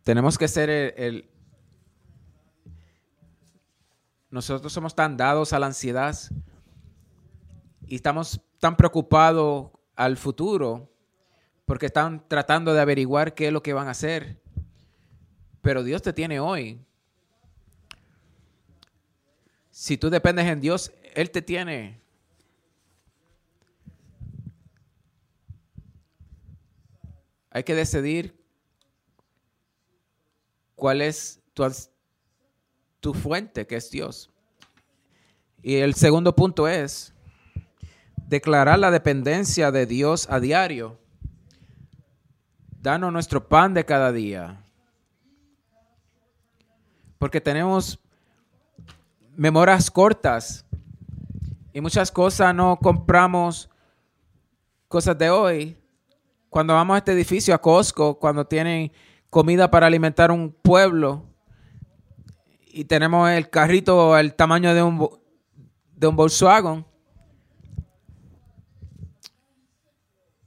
Tenemos 0.03 0.37
que 0.37 0.47
ser 0.47 0.69
el- 0.69 1.29
Nosotros 4.29 4.71
somos 4.71 4.93
tan 4.93 5.17
dados 5.17 5.53
a 5.53 5.59
la 5.59 5.67
ansiedad 5.67 6.15
y 7.87 7.95
estamos 7.95 8.41
tan 8.59 8.75
preocupados 8.75 9.71
al 9.95 10.17
futuro 10.17 10.93
porque 11.65 11.87
están 11.87 12.27
tratando 12.27 12.73
de 12.73 12.81
averiguar 12.81 13.33
qué 13.33 13.47
es 13.47 13.53
lo 13.53 13.63
que 13.63 13.73
van 13.73 13.87
a 13.87 13.91
hacer. 13.91 14.41
Pero 15.67 15.83
Dios 15.83 16.01
te 16.01 16.13
tiene 16.13 16.39
hoy. 16.39 16.79
Si 19.69 19.97
tú 19.97 20.09
dependes 20.09 20.45
en 20.45 20.61
Dios, 20.61 20.93
Él 21.13 21.29
te 21.29 21.41
tiene. 21.41 21.99
Hay 27.49 27.65
que 27.65 27.75
decidir 27.75 28.41
cuál 30.77 31.01
es 31.01 31.41
tu, 31.53 31.69
tu 33.01 33.13
fuente, 33.13 33.67
que 33.67 33.75
es 33.75 33.91
Dios. 33.91 34.29
Y 35.61 35.75
el 35.75 35.95
segundo 35.95 36.33
punto 36.33 36.69
es 36.69 37.13
declarar 38.15 38.79
la 38.79 38.89
dependencia 38.89 39.73
de 39.73 39.85
Dios 39.85 40.29
a 40.29 40.39
diario. 40.39 40.97
Danos 42.81 43.11
nuestro 43.11 43.49
pan 43.49 43.73
de 43.73 43.83
cada 43.83 44.13
día. 44.13 44.63
Porque 47.17 47.41
tenemos 47.41 47.99
memorias 49.35 49.89
cortas 49.89 50.65
y 51.73 51.81
muchas 51.81 52.11
cosas 52.11 52.53
no 52.55 52.77
compramos 52.77 53.69
cosas 54.87 55.17
de 55.17 55.29
hoy. 55.29 55.77
Cuando 56.49 56.73
vamos 56.73 56.95
a 56.95 56.97
este 56.97 57.11
edificio, 57.11 57.53
a 57.53 57.61
Costco, 57.61 58.17
cuando 58.17 58.45
tienen 58.45 58.91
comida 59.29 59.69
para 59.69 59.87
alimentar 59.87 60.31
un 60.31 60.51
pueblo 60.51 61.23
y 62.65 62.85
tenemos 62.85 63.29
el 63.29 63.49
carrito 63.49 64.17
el 64.17 64.33
tamaño 64.33 64.73
de 64.73 64.83
un, 64.83 65.09
de 65.95 66.07
un 66.07 66.15
Volkswagen 66.15 66.85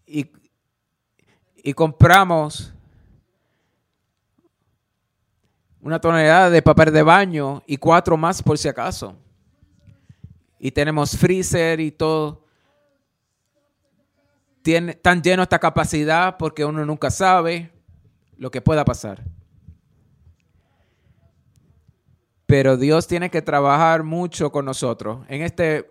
y, 0.06 0.30
y 1.56 1.72
compramos 1.74 2.72
una 5.82 6.00
tonelada 6.00 6.50
de 6.50 6.62
papel 6.62 6.92
de 6.92 7.02
baño 7.02 7.62
y 7.66 7.76
cuatro 7.76 8.16
más 8.16 8.42
por 8.42 8.58
si 8.58 8.68
acaso. 8.68 9.16
Y 10.58 10.70
tenemos 10.70 11.16
freezer 11.16 11.80
y 11.80 11.90
todo. 11.90 12.44
Tiene, 14.62 14.94
tan 14.94 15.22
lleno 15.22 15.42
esta 15.42 15.58
capacidad 15.58 16.36
porque 16.36 16.64
uno 16.64 16.84
nunca 16.84 17.10
sabe 17.10 17.72
lo 18.36 18.50
que 18.50 18.60
pueda 18.60 18.84
pasar. 18.84 19.24
Pero 22.44 22.76
Dios 22.76 23.06
tiene 23.06 23.30
que 23.30 23.42
trabajar 23.42 24.02
mucho 24.02 24.50
con 24.50 24.64
nosotros. 24.64 25.24
En 25.28 25.42
este. 25.42 25.90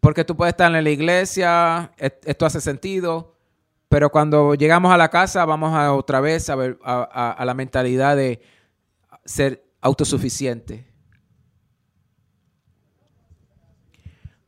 Porque 0.00 0.24
tú 0.24 0.36
puedes 0.36 0.52
estar 0.52 0.74
en 0.74 0.82
la 0.82 0.90
iglesia, 0.90 1.92
et- 1.96 2.20
esto 2.26 2.44
hace 2.44 2.60
sentido, 2.60 3.36
pero 3.90 4.08
cuando 4.10 4.54
llegamos 4.54 4.92
a 4.92 4.96
la 4.96 5.08
casa 5.10 5.44
vamos 5.44 5.74
a 5.74 5.92
otra 5.92 6.20
vez 6.20 6.48
a, 6.48 6.54
ver, 6.54 6.78
a, 6.84 7.34
a- 7.36 7.44
la 7.44 7.54
mentalidad 7.54 8.16
de 8.16 8.40
ser 9.24 9.64
autosuficiente. 9.80 10.86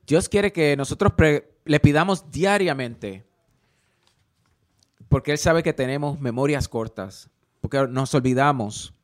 Dios 0.07 0.29
quiere 0.29 0.53
que 0.53 0.77
nosotros 0.77 1.13
le 1.65 1.81
pidamos 1.81 2.31
diariamente, 2.31 3.25
porque 5.09 5.33
Él 5.33 5.39
sabe 5.39 5.65
que 5.65 5.73
tenemos 5.73 6.21
memorias 6.21 6.69
cortas, 6.69 7.29
porque 7.61 7.87
nos 7.89 8.15
olvidamos, 8.15 8.95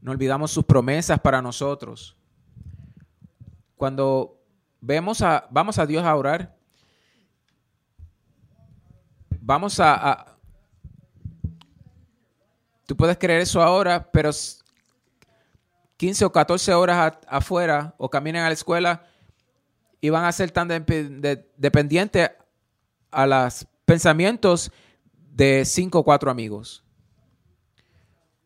no 0.00 0.10
olvidamos 0.10 0.50
sus 0.50 0.64
promesas 0.64 1.20
para 1.20 1.40
nosotros. 1.40 2.16
Cuando 3.76 4.40
vemos 4.80 5.22
a, 5.22 5.46
vamos 5.50 5.78
a 5.78 5.86
Dios 5.86 6.04
a 6.04 6.16
orar, 6.16 6.56
vamos 9.44 9.80
a, 9.80 10.36
tú 12.86 12.96
puedes 12.96 13.18
creer 13.18 13.40
eso 13.40 13.60
ahora, 13.62 14.10
pero 14.10 14.30
s- 14.30 14.60
15 15.96 16.24
o 16.24 16.32
14 16.32 16.72
horas 16.74 16.96
a- 17.28 17.36
afuera 17.36 17.94
o 17.98 18.08
caminen 18.08 18.42
a 18.42 18.46
la 18.48 18.52
escuela 18.54 19.04
y 20.00 20.10
van 20.10 20.24
a 20.24 20.32
ser 20.32 20.50
tan 20.50 20.68
depe- 20.68 21.08
de- 21.20 21.48
dependientes 21.56 22.30
a 23.10 23.26
las 23.26 23.66
pensamientos 23.84 24.70
de 25.32 25.64
cinco 25.64 26.00
o 26.00 26.04
cuatro 26.04 26.30
amigos. 26.30 26.84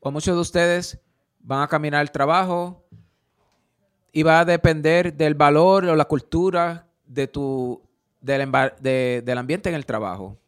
O 0.00 0.10
muchos 0.10 0.34
de 0.34 0.40
ustedes 0.40 0.98
van 1.40 1.62
a 1.62 1.68
caminar 1.68 2.00
al 2.00 2.10
trabajo 2.10 2.84
y 4.12 4.22
va 4.22 4.40
a 4.40 4.44
depender 4.44 5.14
del 5.14 5.34
valor 5.34 5.84
o 5.86 5.96
la 5.96 6.04
cultura 6.06 6.86
de 7.06 7.26
tu, 7.26 7.82
del, 8.20 8.50
de- 8.80 9.22
del 9.24 9.38
ambiente 9.38 9.68
en 9.68 9.74
el 9.74 9.84
trabajo. 9.86 10.38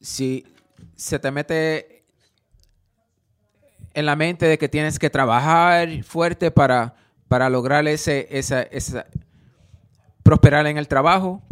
Si 0.00 0.46
se 0.96 1.18
te 1.18 1.30
mete 1.30 2.04
en 3.92 4.06
la 4.06 4.16
mente 4.16 4.46
de 4.46 4.56
que 4.58 4.68
tienes 4.68 4.98
que 4.98 5.10
trabajar 5.10 6.02
fuerte 6.04 6.50
para, 6.50 6.94
para 7.28 7.50
lograr 7.50 7.86
ese, 7.88 8.28
esa, 8.30 8.62
esa- 8.62 9.06
prosperar 10.22 10.66
en 10.66 10.78
el 10.78 10.88
trabajo, 10.88 11.42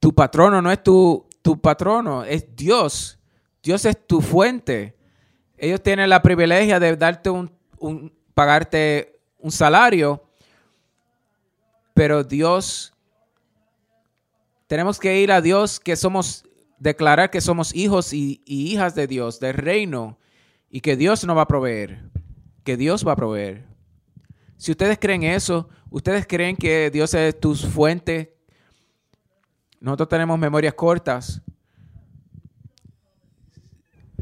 tu 0.00 0.14
patrono 0.14 0.60
no 0.60 0.70
es 0.70 0.82
tu, 0.82 1.26
tu 1.42 1.60
patrono, 1.60 2.24
es 2.24 2.54
Dios. 2.54 3.18
Dios 3.62 3.84
es 3.86 4.06
tu 4.06 4.20
fuente. 4.20 4.96
Ellos 5.56 5.82
tienen 5.82 6.10
la 6.10 6.20
privilegia 6.22 6.78
de 6.78 6.96
darte 6.96 7.30
un, 7.30 7.50
un- 7.78 8.12
pagarte 8.34 9.20
un 9.38 9.50
salario, 9.50 10.23
pero 11.94 12.24
Dios, 12.24 12.92
tenemos 14.66 14.98
que 14.98 15.20
ir 15.20 15.30
a 15.30 15.40
Dios 15.40 15.78
que 15.78 15.94
somos, 15.94 16.44
declarar 16.78 17.30
que 17.30 17.40
somos 17.40 17.74
hijos 17.74 18.12
y, 18.12 18.42
hijas 18.44 18.96
de 18.96 19.06
Dios, 19.06 19.38
del 19.38 19.54
reino, 19.54 20.18
y 20.68 20.80
que 20.80 20.96
Dios 20.96 21.24
nos 21.24 21.36
va 21.36 21.42
a 21.42 21.48
proveer, 21.48 22.02
que 22.64 22.76
Dios 22.76 23.06
va 23.06 23.12
a 23.12 23.16
proveer. 23.16 23.64
Si 24.56 24.72
ustedes 24.72 24.98
creen 24.98 25.22
eso, 25.22 25.68
ustedes 25.88 26.26
creen 26.26 26.56
que 26.56 26.90
Dios 26.90 27.14
es 27.14 27.38
tu 27.38 27.54
fuente, 27.54 28.36
nosotros 29.78 30.08
tenemos 30.08 30.36
memorias 30.38 30.74
cortas. 30.74 31.42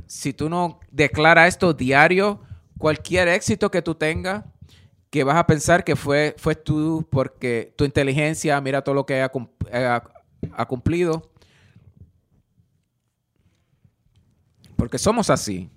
Si 0.07 0.35
tú 0.35 0.51
no 0.51 0.79
declaras 0.91 1.49
esto 1.49 1.73
diario, 1.73 2.43
cualquier 2.77 3.29
éxito 3.29 3.71
que 3.71 3.81
tú 3.81 3.95
tengas, 3.95 4.45
que 5.13 5.25
vas 5.25 5.37
a 5.37 5.47
pensar 5.47 5.85
que 5.85 5.95
fue, 5.95 6.35
fue 6.39 6.55
tú 6.55 7.07
porque 7.11 7.75
tu 7.77 7.85
inteligencia, 7.85 8.59
mira 8.63 8.83
todo 8.83 8.95
lo 8.95 9.05
que 9.05 9.21
ha, 9.21 9.29
cum- 9.29 9.47
ha- 9.71 10.03
ha 10.57 10.67
cumplido. 10.67 11.31
Porque 14.75 14.97
somos 14.97 15.29
así. 15.29 15.69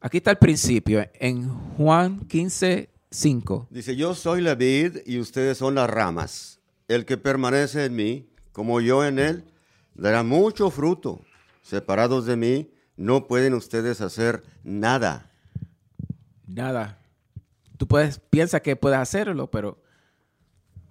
Aquí 0.00 0.16
está 0.16 0.30
el 0.30 0.38
principio, 0.38 1.06
en 1.12 1.46
Juan 1.76 2.20
15, 2.20 2.88
5. 3.10 3.68
Dice, 3.68 3.94
yo 3.94 4.14
soy 4.14 4.40
la 4.40 4.54
vid 4.54 5.00
y 5.04 5.18
ustedes 5.18 5.58
son 5.58 5.74
las 5.74 5.90
ramas. 5.90 6.58
El 6.88 7.04
que 7.04 7.18
permanece 7.18 7.84
en 7.84 7.96
mí, 7.96 8.30
como 8.52 8.80
yo 8.80 9.04
en 9.04 9.18
él, 9.18 9.44
dará 9.94 10.22
mucho 10.22 10.70
fruto. 10.70 11.20
Separados 11.60 12.24
de 12.24 12.36
mí, 12.36 12.70
no 12.96 13.26
pueden 13.26 13.52
ustedes 13.52 14.00
hacer 14.00 14.42
nada. 14.64 15.30
Nada. 16.46 16.96
Tú 17.80 17.88
puedes, 17.88 18.18
piensas 18.18 18.60
que 18.60 18.76
puedes 18.76 18.98
hacerlo, 18.98 19.50
pero 19.50 19.82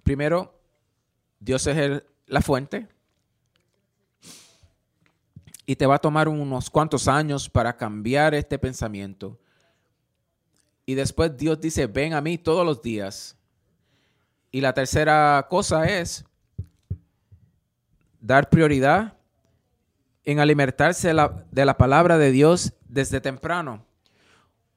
primero, 0.02 0.60
Dios 1.38 1.64
es 1.68 2.02
la 2.26 2.42
fuente. 2.42 2.88
Y 5.66 5.76
te 5.76 5.86
va 5.86 5.94
a 5.94 5.98
tomar 6.00 6.26
unos 6.26 6.68
cuantos 6.68 7.06
años 7.06 7.48
para 7.48 7.76
cambiar 7.76 8.34
este 8.34 8.58
pensamiento. 8.58 9.38
Y 10.84 10.94
después 10.96 11.36
Dios 11.36 11.60
dice, 11.60 11.86
ven 11.86 12.12
a 12.12 12.20
mí 12.20 12.38
todos 12.38 12.66
los 12.66 12.82
días. 12.82 13.36
Y 14.50 14.60
la 14.60 14.74
tercera 14.74 15.46
cosa 15.48 15.84
es 15.84 16.24
dar 18.20 18.50
prioridad 18.50 19.16
en 20.24 20.40
alimentarse 20.40 21.06
de 21.06 21.14
la, 21.14 21.44
de 21.52 21.64
la 21.64 21.76
palabra 21.76 22.18
de 22.18 22.32
Dios 22.32 22.72
desde 22.88 23.20
temprano. 23.20 23.86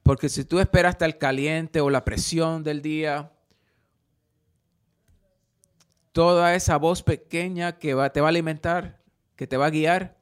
Porque 0.04 0.28
si 0.28 0.44
tú 0.44 0.60
esperas 0.60 0.92
hasta 0.92 1.06
el 1.06 1.18
caliente 1.18 1.80
o 1.80 1.90
la 1.90 2.04
presión 2.04 2.62
del 2.64 2.82
día, 2.82 3.32
toda 6.12 6.54
esa 6.56 6.78
voz 6.78 7.02
pequeña 7.02 7.80
que 7.80 7.96
te 8.14 8.22
va 8.22 8.28
a 8.28 8.30
alimentar, 8.30 9.02
que 9.36 9.48
te 9.48 9.58
va 9.58 9.68
a 9.68 9.72
guiar, 9.72 10.18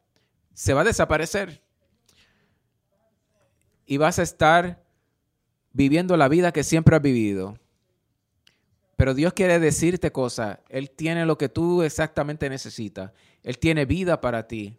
se 0.53 0.73
va 0.73 0.81
a 0.81 0.85
desaparecer. 0.85 1.63
Y 3.85 3.97
vas 3.97 4.19
a 4.19 4.23
estar 4.23 4.83
viviendo 5.73 6.15
la 6.15 6.27
vida 6.27 6.51
que 6.51 6.63
siempre 6.63 6.95
has 6.95 7.01
vivido. 7.01 7.57
Pero 8.95 9.15
Dios 9.15 9.33
quiere 9.33 9.59
decirte 9.59 10.11
cosas. 10.11 10.59
Él 10.69 10.91
tiene 10.91 11.25
lo 11.25 11.37
que 11.37 11.49
tú 11.49 11.81
exactamente 11.81 12.49
necesitas. 12.49 13.11
Él 13.41 13.57
tiene 13.57 13.85
vida 13.85 14.21
para 14.21 14.47
ti. 14.47 14.77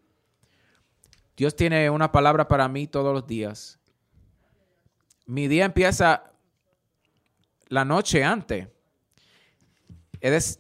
Dios 1.37 1.57
tiene 1.57 1.91
una 1.91 2.13
palabra 2.13 2.47
para 2.47 2.69
mí 2.69 2.87
todos 2.87 3.13
los 3.13 3.27
días. 3.27 3.81
Mi 5.33 5.49
día 5.49 5.65
empieza 5.65 6.25
la 7.69 7.87
noche 7.87 8.23
antes. 8.23 8.69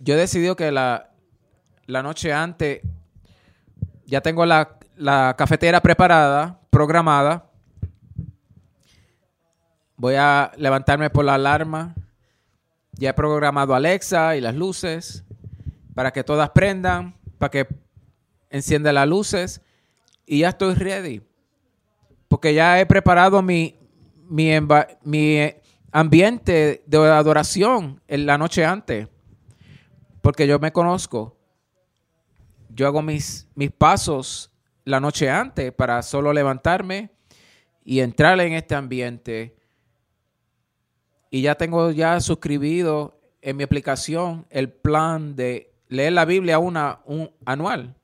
Yo 0.01 0.15
he 0.15 0.17
decidido 0.17 0.57
que 0.57 0.73
la, 0.73 1.11
la 1.85 2.03
noche 2.03 2.33
antes 2.33 2.81
ya 4.07 4.23
tengo 4.23 4.47
la, 4.47 4.79
la 4.97 5.35
cafetera 5.37 5.83
preparada, 5.83 6.59
programada. 6.71 7.51
Voy 9.99 10.15
a 10.15 10.51
levantarme 10.57 11.11
por 11.11 11.27
la 11.27 11.35
alarma. 11.35 11.95
Ya 12.93 13.11
he 13.11 13.13
programado 13.13 13.75
Alexa 13.75 14.37
y 14.37 14.41
las 14.41 14.55
luces 14.55 15.23
para 15.95 16.13
que 16.13 16.25
todas 16.25 16.49
prendan, 16.49 17.15
para 17.37 17.51
que 17.51 17.69
encienda 18.49 18.91
las 18.91 19.07
luces 19.07 19.61
y 20.25 20.39
ya 20.39 20.49
estoy 20.49 20.73
ready. 20.77 21.21
Porque 22.27 22.55
ya 22.55 22.81
he 22.81 22.87
preparado 22.87 23.43
mi, 23.43 23.82
mi, 24.33 24.51
mi 25.05 25.55
ambiente 25.91 26.83
de 26.87 26.97
adoración 26.97 28.01
en 28.09 28.25
la 28.25 28.39
noche 28.39 28.65
antes. 28.65 29.09
Porque 30.23 30.47
yo 30.47 30.59
me 30.59 30.73
conozco. 30.73 31.37
Yo 32.71 32.87
hago 32.87 33.03
mis, 33.03 33.47
mis 33.55 33.71
pasos 33.71 34.51
la 34.85 35.01
noche 35.01 35.29
antes 35.29 35.71
para 35.73 36.03
solo 36.03 36.33
levantarme 36.33 37.11
y 37.85 38.01
entrar 38.01 38.41
en 38.41 38.55
este 38.55 38.75
ambiente. 38.75 39.55
Y 41.29 41.43
ya 41.43 41.55
tengo 41.55 41.91
ya 41.91 42.19
suscribido 42.21 43.21
en 43.43 43.59
mi 43.59 43.65
aplicación 43.65 44.47
el 44.49 44.73
plan 44.73 45.37
de 45.37 45.75
leer 45.89 46.15
la 46.15 46.25
Biblia 46.25 46.59
una, 46.59 47.01
un 47.05 47.31
anual. 47.45 47.95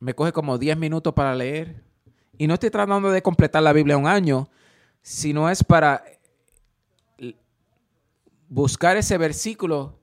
Me 0.00 0.14
coge 0.14 0.32
como 0.32 0.58
10 0.58 0.76
minutos 0.78 1.12
para 1.14 1.32
leer. 1.36 1.91
Y 2.42 2.48
no 2.48 2.54
estoy 2.54 2.70
tratando 2.70 3.08
de 3.12 3.22
completar 3.22 3.62
la 3.62 3.72
Biblia 3.72 3.96
un 3.96 4.08
año, 4.08 4.48
sino 5.00 5.48
es 5.48 5.62
para 5.62 6.02
buscar 8.48 8.96
ese 8.96 9.16
versículo. 9.16 10.00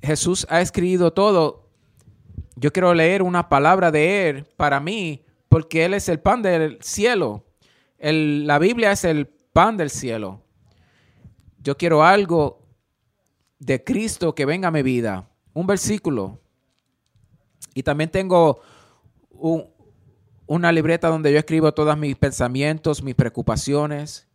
Jesús 0.00 0.46
ha 0.48 0.60
escrito 0.60 1.12
todo. 1.12 1.68
Yo 2.54 2.72
quiero 2.72 2.94
leer 2.94 3.24
una 3.24 3.48
palabra 3.48 3.90
de 3.90 4.28
Él 4.28 4.44
para 4.56 4.78
mí, 4.78 5.24
porque 5.48 5.84
Él 5.84 5.94
es 5.94 6.08
el 6.08 6.20
pan 6.20 6.42
del 6.42 6.78
cielo. 6.80 7.44
El- 7.98 8.46
la 8.46 8.60
Biblia 8.60 8.92
es 8.92 9.02
el 9.02 9.26
pan 9.26 9.76
del 9.76 9.90
cielo. 9.90 10.44
Yo 11.58 11.76
quiero 11.76 12.04
algo 12.04 12.68
de 13.58 13.82
Cristo 13.82 14.32
que 14.32 14.46
venga 14.46 14.68
a 14.68 14.70
mi 14.70 14.84
vida. 14.84 15.28
Un 15.54 15.66
versículo. 15.66 16.38
Y 17.74 17.82
también 17.82 18.12
tengo 18.12 18.60
un- 19.42 19.71
una 20.46 20.72
libreta 20.72 21.08
donde 21.08 21.32
yo 21.32 21.38
escribo 21.38 21.72
todos 21.72 21.96
mis 21.96 22.16
pensamientos, 22.16 23.02
mis 23.02 23.14
preocupaciones. 23.14 24.28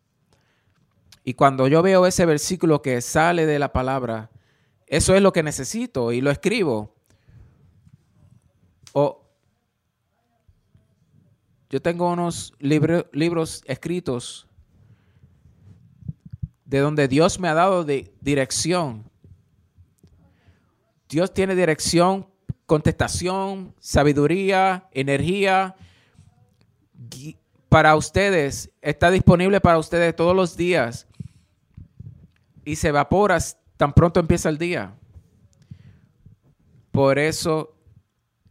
Y 1.24 1.34
cuando 1.34 1.68
yo 1.68 1.82
veo 1.82 2.06
ese 2.06 2.26
versículo 2.26 2.82
que 2.82 3.02
sale 3.02 3.46
de 3.46 3.60
la 3.60 3.74
palabra, 3.74 4.32
eso 4.88 5.14
es 5.16 5.22
lo 5.22 5.34
que 5.34 5.44
necesito 5.44 6.12
y 6.12 6.22
lo 6.22 6.32
escribo. 6.32 6.96
O 8.94 9.26
yo 11.70 11.82
tengo 11.82 12.10
unos 12.12 12.54
libro- 12.60 13.10
libros 13.12 13.62
escritos 13.66 14.48
de 16.64 16.80
donde 16.80 17.08
Dios 17.10 17.40
me 17.40 17.50
ha 17.50 17.54
dado 17.54 17.84
de 17.84 18.14
dirección. 18.22 19.10
Dios 21.10 21.34
tiene 21.34 21.56
dirección, 21.56 22.28
contestación, 22.66 23.74
sabiduría, 23.80 24.88
energía 24.92 25.76
para 27.70 27.96
ustedes. 27.96 28.72
Está 28.82 29.12
disponible 29.12 29.62
para 29.62 29.78
ustedes 29.78 30.16
todos 30.16 30.36
los 30.36 30.56
días 30.56 31.08
y 32.66 32.76
se 32.76 32.90
evapora 32.90 33.38
tan 33.78 33.94
pronto 33.94 34.20
empieza 34.20 34.50
el 34.50 34.58
día. 34.58 34.94
Por 36.92 37.20
eso 37.20 37.76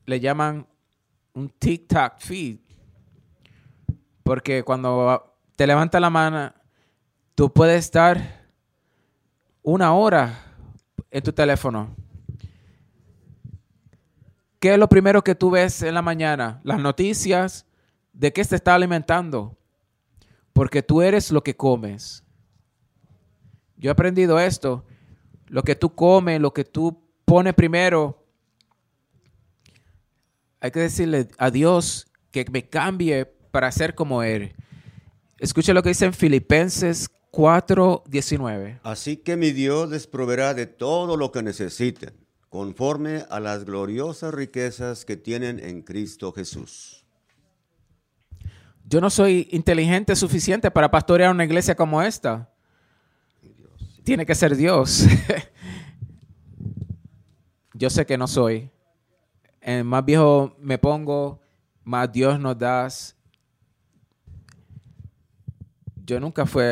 le 0.05 0.21
llaman 0.21 0.67
un 1.35 1.51
tic-tac 1.51 2.19
feed. 2.21 2.59
Porque 4.23 4.63
cuando 4.63 5.37
te 5.57 5.67
levanta 5.67 6.01
la 6.01 6.11
mano, 6.11 6.53
tú 7.35 7.53
puedes 7.53 7.85
estar 7.85 8.47
una 9.63 9.93
hora 9.95 10.45
en 11.11 11.23
tu 11.23 11.33
teléfono. 11.33 11.95
¿Qué 14.59 14.73
es 14.73 14.79
lo 14.79 14.89
primero 14.89 15.23
que 15.23 15.35
tú 15.35 15.51
ves 15.51 15.83
en 15.83 15.95
la 15.95 16.03
mañana? 16.03 16.61
Las 16.65 16.81
noticias 16.81 17.66
de 18.17 18.33
qué 18.33 18.45
se 18.45 18.57
está 18.57 18.75
alimentando. 18.75 19.57
Porque 20.53 20.83
tú 20.83 21.03
eres 21.03 21.31
lo 21.31 21.43
que 21.43 21.55
comes. 21.55 22.25
Yo 23.77 23.91
he 23.91 23.93
aprendido 23.93 24.41
esto. 24.41 24.85
Lo 25.49 25.63
que 25.63 25.77
tú 25.77 25.95
comes, 25.95 26.41
lo 26.41 26.53
que 26.53 26.65
tú 26.65 26.99
pones 27.25 27.55
primero, 27.55 28.25
hay 30.61 30.71
que 30.71 30.81
decirle 30.81 31.29
a 31.39 31.51
Dios 31.51 32.07
que 32.31 32.47
me 32.51 32.69
cambie 32.69 33.27
para 33.27 33.71
ser 33.71 33.95
como 33.95 34.23
Él. 34.23 34.55
Escucha 35.39 35.75
lo 35.75 35.83
que 35.83 35.91
dice 35.91 36.07
en 36.07 36.15
Filipenses 36.15 37.09
4:19. 37.31 38.81
Así 38.83 39.19
que 39.19 39.37
mi 39.37 39.53
Dios 39.53 39.91
les 39.91 40.07
proveerá 40.07 40.55
de 40.55 40.67
todo 40.67 41.17
lo 41.17 41.31
que 41.31 41.43
necesiten, 41.43 42.15
conforme 42.49 43.25
a 43.29 43.39
las 43.39 43.65
gloriosas 43.65 44.33
riquezas 44.33 45.05
que 45.05 45.17
tienen 45.17 45.61
en 45.61 45.83
Cristo 45.83 46.33
Jesús. 46.33 47.06
Yo 48.89 49.01
no 49.01 49.11
soy 49.11 49.49
inteligente 49.51 50.15
suficiente 50.15 50.71
para 50.71 50.89
pastorear 50.89 51.33
una 51.33 51.45
iglesia 51.45 51.75
como 51.75 52.01
esta. 52.01 52.49
Tiene 54.05 54.25
que 54.25 54.35
ser 54.35 54.57
Dios. 54.57 55.05
Yo 57.75 57.91
sé 57.91 58.07
que 58.07 58.17
no 58.17 58.29
soy. 58.29 58.71
En 59.61 59.85
más 59.85 60.05
viejo 60.05 60.55
me 60.61 60.79
pongo, 60.79 61.41
más 61.83 62.13
Dios 62.13 62.39
nos 62.39 62.57
das. 62.57 63.17
Yo 66.05 66.21
nunca 66.21 66.47
fui 66.47 66.63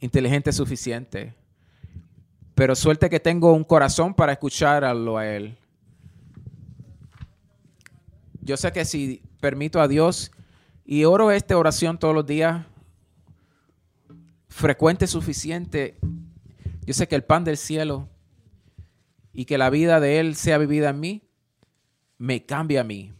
inteligente 0.00 0.52
suficiente. 0.52 1.32
Pero 2.56 2.74
suerte 2.74 3.08
que 3.08 3.20
tengo 3.20 3.52
un 3.52 3.62
corazón 3.62 4.12
para 4.12 4.32
escucharlo 4.32 5.16
a 5.16 5.26
Él. 5.28 5.56
Yo 8.40 8.56
sé 8.56 8.72
que 8.72 8.84
si 8.84 9.22
permito 9.40 9.80
a 9.80 9.86
Dios 9.86 10.32
y 10.92 11.06
oro 11.06 11.30
esta 11.30 11.56
oración 11.56 11.98
todos 11.98 12.14
los 12.14 12.26
días, 12.26 12.66
frecuente 14.46 15.06
suficiente, 15.06 15.96
yo 16.84 16.92
sé 16.92 17.08
que 17.08 17.14
el 17.14 17.24
pan 17.24 17.44
del 17.44 17.56
cielo 17.56 18.10
y 19.32 19.46
que 19.46 19.56
la 19.56 19.70
vida 19.70 20.00
de 20.00 20.20
Él 20.20 20.36
sea 20.36 20.58
vivida 20.58 20.90
en 20.90 21.00
mí, 21.00 21.22
me 22.18 22.44
cambia 22.44 22.82
a 22.82 22.84
mí. 22.84 23.10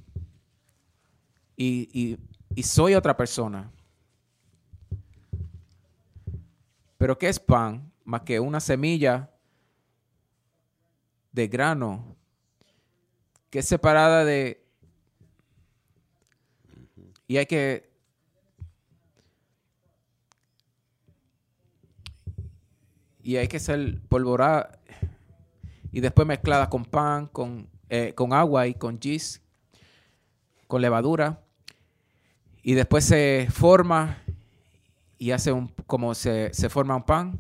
Y, 1.57 2.19
y, 2.55 2.63
soy 2.63 2.95
otra 2.95 3.17
persona. 3.17 3.73
Pero 6.99 7.17
¿qué 7.17 7.31
es 7.31 7.41
pan? 7.41 7.91
Más 8.05 8.21
que 8.21 8.39
una 8.39 8.61
semilla 8.61 9.31
de 11.33 11.49
grano 11.49 12.17
que 13.49 13.61
es 13.61 13.67
separada 13.67 14.27
de... 14.27 14.62
Y 17.33 17.39
hay 17.39 17.47
que... 17.47 17.91
Y 23.23 23.37
hay 23.37 23.49
que 23.49 23.59
ser 23.59 24.03
polvorada 24.03 24.79
y 25.91 26.01
después 26.01 26.29
mezclada 26.29 26.69
con 26.69 26.85
pan, 26.85 27.27
con, 27.29 27.71
eh, 27.89 28.13
con 28.15 28.35
agua 28.35 28.67
y 28.67 28.75
con 28.75 29.01
gis, 29.01 29.41
con 30.67 30.83
levadura. 30.83 31.41
Y 32.63 32.75
después 32.75 33.07
se 33.07 33.49
forma 33.51 34.19
y 35.17 35.31
hace 35.31 35.53
un, 35.53 35.69
como 35.87 36.15
se, 36.15 36.53
se 36.53 36.69
forma 36.69 36.97
un 36.97 37.05
pan. 37.05 37.39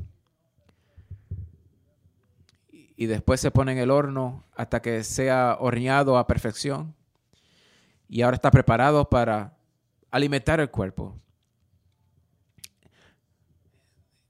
Y 2.96 3.04
después 3.04 3.42
se 3.42 3.50
pone 3.50 3.72
en 3.72 3.78
el 3.78 3.90
horno 3.90 4.42
hasta 4.56 4.80
que 4.80 5.04
sea 5.04 5.58
horneado 5.60 6.16
a 6.16 6.26
perfección. 6.26 6.94
Y 8.08 8.22
ahora 8.22 8.36
está 8.36 8.50
preparado 8.50 9.10
para 9.10 9.58
alimentar 10.12 10.60
el 10.60 10.70
cuerpo. 10.70 11.18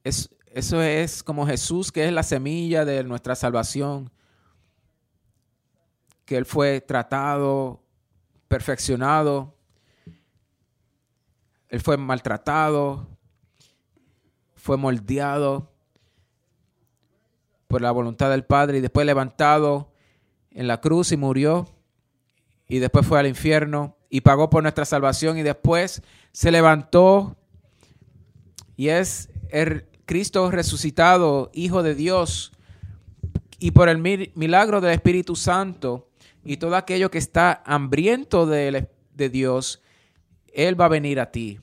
Es, 0.04 0.34
eso 0.46 0.80
es 0.80 1.22
como 1.22 1.46
Jesús, 1.46 1.92
que 1.92 2.06
es 2.06 2.12
la 2.12 2.22
semilla 2.22 2.84
de 2.86 3.04
nuestra 3.04 3.34
salvación, 3.34 4.10
que 6.24 6.36
Él 6.36 6.46
fue 6.46 6.80
tratado, 6.80 7.82
perfeccionado, 8.48 9.54
Él 11.68 11.80
fue 11.80 11.96
maltratado, 11.96 13.08
fue 14.54 14.76
moldeado 14.76 15.72
por 17.66 17.82
la 17.82 17.90
voluntad 17.90 18.30
del 18.30 18.44
Padre 18.44 18.78
y 18.78 18.80
después 18.80 19.04
levantado 19.04 19.92
en 20.50 20.68
la 20.68 20.80
cruz 20.80 21.10
y 21.10 21.16
murió 21.16 21.66
y 22.68 22.78
después 22.78 23.06
fue 23.06 23.18
al 23.18 23.26
infierno 23.26 23.96
y 24.14 24.20
pagó 24.20 24.50
por 24.50 24.62
nuestra 24.62 24.84
salvación 24.84 25.38
y 25.38 25.42
después 25.42 26.02
se 26.32 26.50
levantó 26.50 27.34
y 28.76 28.88
es 28.88 29.30
el 29.48 29.86
Cristo 30.04 30.50
resucitado, 30.50 31.50
Hijo 31.54 31.82
de 31.82 31.94
Dios, 31.94 32.52
y 33.58 33.70
por 33.70 33.88
el 33.88 33.96
milagro 34.34 34.82
del 34.82 34.92
Espíritu 34.92 35.34
Santo 35.34 36.10
y 36.44 36.58
todo 36.58 36.76
aquello 36.76 37.10
que 37.10 37.16
está 37.16 37.62
hambriento 37.64 38.44
de, 38.44 38.90
de 39.14 39.28
Dios, 39.30 39.80
Él 40.52 40.78
va 40.78 40.84
a 40.84 40.88
venir 40.88 41.18
a 41.18 41.32
ti 41.32 41.60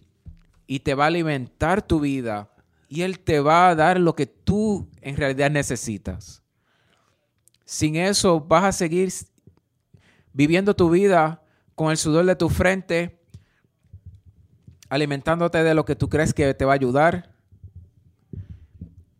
y 0.66 0.80
te 0.80 0.95
va 0.95 1.04
a 1.04 1.08
alimentar 1.08 1.84
tu 1.84 2.00
vida 2.00 2.50
y 2.88 3.04
Él 3.04 3.20
te 3.20 3.41
va 3.41 3.70
a 3.70 3.76
dar 3.76 4.00
lo 4.00 4.16
que 4.16 4.26
tú 4.26 4.89
en 5.02 5.18
realidad 5.18 5.52
necesitas. 5.52 6.41
Sin 7.64 7.95
eso 7.95 8.39
vas 8.39 8.64
a 8.64 8.72
seguir 8.72 9.14
viviendo 10.34 10.76
tu 10.76 10.89
vida 10.89 11.43
con 11.80 11.91
el 11.91 11.97
sudor 11.97 12.25
de 12.25 12.36
tu 12.36 12.49
frente, 12.49 13.21
alimentándote 14.89 15.63
de 15.63 15.73
lo 15.73 15.86
que 15.86 15.95
tú 15.95 16.09
crees 16.09 16.34
que 16.34 16.53
te 16.53 16.65
va 16.65 16.73
a 16.73 16.75
ayudar, 16.75 17.32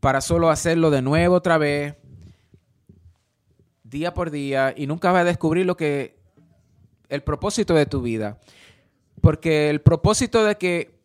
para 0.02 0.20
solo 0.20 0.50
hacerlo 0.50 0.92
de 0.92 1.02
nuevo 1.02 1.36
otra 1.36 1.58
vez, 1.58 1.96
día 3.84 4.14
por 4.14 4.30
día, 4.30 4.74
y 4.76 4.88
nunca 4.88 5.10
vas 5.14 5.22
a 5.22 5.24
descubrir 5.24 5.66
lo 5.66 5.78
que 5.78 6.20
el 7.08 7.24
propósito 7.24 7.76
de 7.76 7.86
tu 7.86 8.02
vida. 8.02 8.42
Porque 9.22 9.70
el 9.70 9.80
propósito 9.80 10.44
de 10.44 10.58
que 10.58 11.00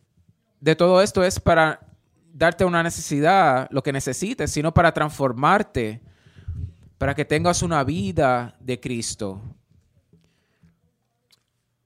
de 0.59 0.75
todo 0.75 1.03
esto 1.03 1.23
es 1.23 1.39
para 1.39 1.87
darte 2.33 2.65
una 2.65 2.83
necesidad, 2.83 3.69
lo 3.71 3.85
que 3.85 3.93
necesites, 3.93 4.51
sino 4.51 4.75
para 4.75 4.93
transformarte, 4.93 6.01
para 6.99 7.15
que 7.15 7.25
tengas 7.25 7.63
una 7.63 7.85
vida 7.85 8.57
de 8.59 8.81
Cristo. 8.81 9.41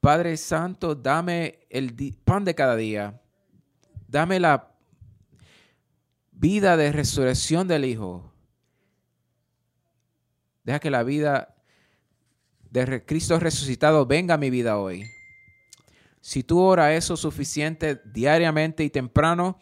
Padre 0.00 0.36
Santo, 0.36 0.94
dame 0.94 1.66
el 1.70 1.94
pan 2.24 2.44
de 2.44 2.54
cada 2.54 2.76
día. 2.76 3.20
Dame 4.06 4.40
la 4.40 4.72
vida 6.32 6.76
de 6.76 6.92
resurrección 6.92 7.66
del 7.68 7.84
Hijo. 7.84 8.32
Deja 10.64 10.78
que 10.78 10.90
la 10.90 11.02
vida 11.02 11.56
de 12.70 13.04
Cristo 13.04 13.38
resucitado 13.40 14.06
venga 14.06 14.34
a 14.34 14.38
mi 14.38 14.50
vida 14.50 14.78
hoy. 14.78 15.04
Si 16.20 16.42
tú 16.42 16.60
oras 16.60 16.92
eso 16.92 17.16
suficiente 17.16 18.00
diariamente 18.04 18.84
y 18.84 18.90
temprano, 18.90 19.58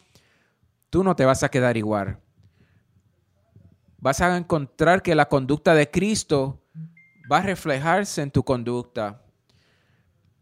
tú 0.89 1.03
no 1.03 1.15
te 1.15 1.25
vas 1.25 1.43
a 1.43 1.49
quedar 1.49 1.77
igual. 1.77 2.19
Vas 3.99 4.21
a 4.21 4.35
encontrar 4.37 5.01
que 5.01 5.15
la 5.15 5.27
conducta 5.27 5.73
de 5.73 5.89
Cristo 5.89 6.63
va 7.31 7.39
a 7.39 7.43
reflejarse 7.43 8.21
en 8.21 8.31
tu 8.31 8.43
conducta. 8.43 9.23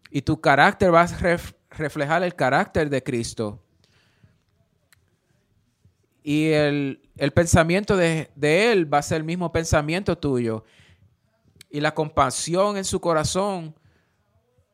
Y 0.10 0.22
tu 0.22 0.40
carácter 0.40 0.94
va 0.94 1.02
a 1.02 1.38
reflejar 1.72 2.24
el 2.24 2.36
carácter 2.36 2.90
de 2.90 3.04
Cristo 3.04 3.66
y 6.28 6.48
el, 6.48 7.00
pensamiento 7.36 7.96
de, 7.96 8.32
él 8.42 8.92
va 8.92 8.98
a 8.98 9.04
ser 9.04 9.18
el 9.18 9.24
mismo 9.26 9.52
pensamiento 9.52 10.18
tuyo. 10.18 10.64
Y 11.70 11.82
la 11.82 11.94
compasión 11.94 12.78
en 12.78 12.84
su 12.84 13.00
corazón 13.00 13.76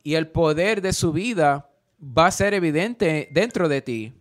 y 0.02 0.16
el 0.16 0.30
poder 0.30 0.82
de 0.82 0.94
su 0.94 1.12
vida 1.12 1.70
va 2.02 2.28
a 2.28 2.32
ser 2.32 2.54
evidente 2.54 3.28
dentro 3.34 3.68
de 3.68 3.82
ti. 3.82 4.14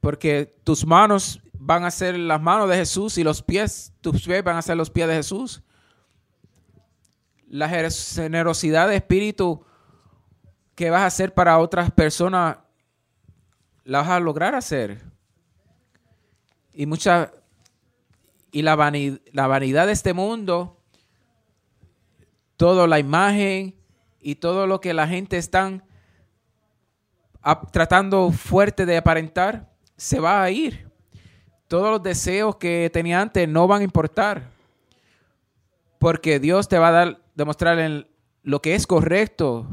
Porque 0.00 0.50
tus 0.64 0.86
manos 0.86 1.42
van 1.52 1.84
a 1.84 1.90
ser 1.90 2.16
las 2.18 2.40
manos 2.40 2.70
de 2.70 2.76
Jesús 2.76 3.18
y 3.18 3.22
los 3.22 3.42
pies, 3.42 3.92
tus 4.00 4.24
pies 4.24 4.42
van 4.42 4.56
a 4.56 4.62
ser 4.62 4.78
los 4.78 4.88
pies 4.88 5.08
de 5.08 5.16
Jesús. 5.16 5.62
La 7.50 7.68
generosidad 7.68 8.88
de 8.88 8.96
espíritu 8.96 9.64
que 10.76 10.88
vas 10.88 11.02
a 11.02 11.06
hacer 11.06 11.34
para 11.34 11.58
otras 11.58 11.90
personas 11.90 12.58
la 13.84 13.98
vas 13.98 14.08
a 14.08 14.20
lograr 14.20 14.54
hacer. 14.54 15.02
Y 16.72 16.86
mucha 16.86 17.32
y 18.52 18.62
la 18.62 18.76
la 19.32 19.46
vanidad 19.48 19.86
de 19.86 19.92
este 19.92 20.12
mundo, 20.14 20.80
toda 22.56 22.86
la 22.86 23.00
imagen 23.00 23.74
y 24.20 24.36
todo 24.36 24.68
lo 24.68 24.80
que 24.80 24.94
la 24.94 25.08
gente 25.08 25.36
están 25.36 25.82
ap- 27.42 27.72
tratando 27.72 28.30
fuerte 28.30 28.86
de 28.86 28.96
aparentar, 28.96 29.72
se 29.96 30.20
va 30.20 30.42
a 30.42 30.50
ir. 30.50 30.88
Todos 31.66 31.90
los 31.90 32.02
deseos 32.02 32.56
que 32.56 32.90
tenía 32.92 33.20
antes 33.20 33.48
no 33.48 33.66
van 33.66 33.80
a 33.80 33.84
importar. 33.84 34.50
Porque 35.98 36.38
Dios 36.40 36.68
te 36.68 36.78
va 36.78 36.88
a 36.88 36.92
dar, 36.92 37.20
demostrar 37.40 37.78
en 37.78 38.06
lo 38.42 38.60
que 38.60 38.74
es 38.74 38.86
correcto. 38.86 39.66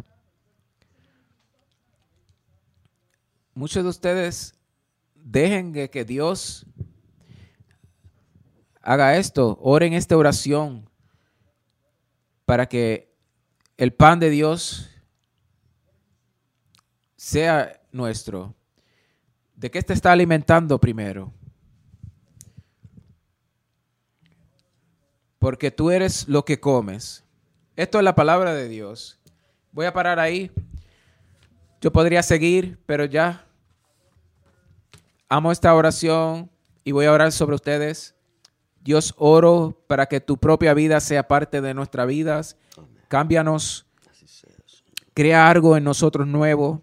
Muchos 3.53 3.83
de 3.83 3.89
ustedes 3.89 4.57
dejen 5.13 5.73
que, 5.73 5.89
que 5.89 6.05
Dios 6.05 6.65
haga 8.81 9.17
esto, 9.17 9.57
oren 9.61 9.91
esta 9.91 10.15
oración 10.15 10.89
para 12.45 12.67
que 12.67 13.13
el 13.75 13.93
pan 13.93 14.21
de 14.21 14.29
Dios 14.29 14.89
sea 17.17 17.81
nuestro. 17.91 18.55
¿De 19.55 19.69
qué 19.69 19.81
te 19.81 19.91
está 19.91 20.13
alimentando 20.13 20.79
primero? 20.79 21.33
Porque 25.37 25.69
tú 25.69 25.91
eres 25.91 26.29
lo 26.29 26.45
que 26.45 26.61
comes. 26.61 27.26
Esto 27.77 27.99
es 27.99 28.03
la 28.03 28.15
palabra 28.15 28.55
de 28.55 28.67
Dios. 28.67 29.19
Voy 29.71 29.85
a 29.85 29.93
parar 29.93 30.19
ahí. 30.19 30.49
Yo 31.79 31.91
podría 31.91 32.23
seguir, 32.23 32.79
pero 32.87 33.05
ya 33.05 33.45
amo 35.29 35.51
esta 35.51 35.75
oración 35.75 36.49
y 36.83 36.91
voy 36.91 37.05
a 37.05 37.11
orar 37.11 37.31
sobre 37.31 37.53
ustedes. 37.53 38.15
Dios, 38.81 39.13
oro 39.15 39.79
para 39.85 40.07
que 40.07 40.19
tu 40.19 40.37
propia 40.37 40.73
vida 40.73 40.99
sea 40.99 41.27
parte 41.27 41.61
de 41.61 41.75
nuestras 41.75 42.07
vidas. 42.07 42.57
Cámbianos. 43.09 43.85
Crea 45.13 45.47
algo 45.47 45.77
en 45.77 45.83
nosotros 45.83 46.25
nuevo. 46.25 46.81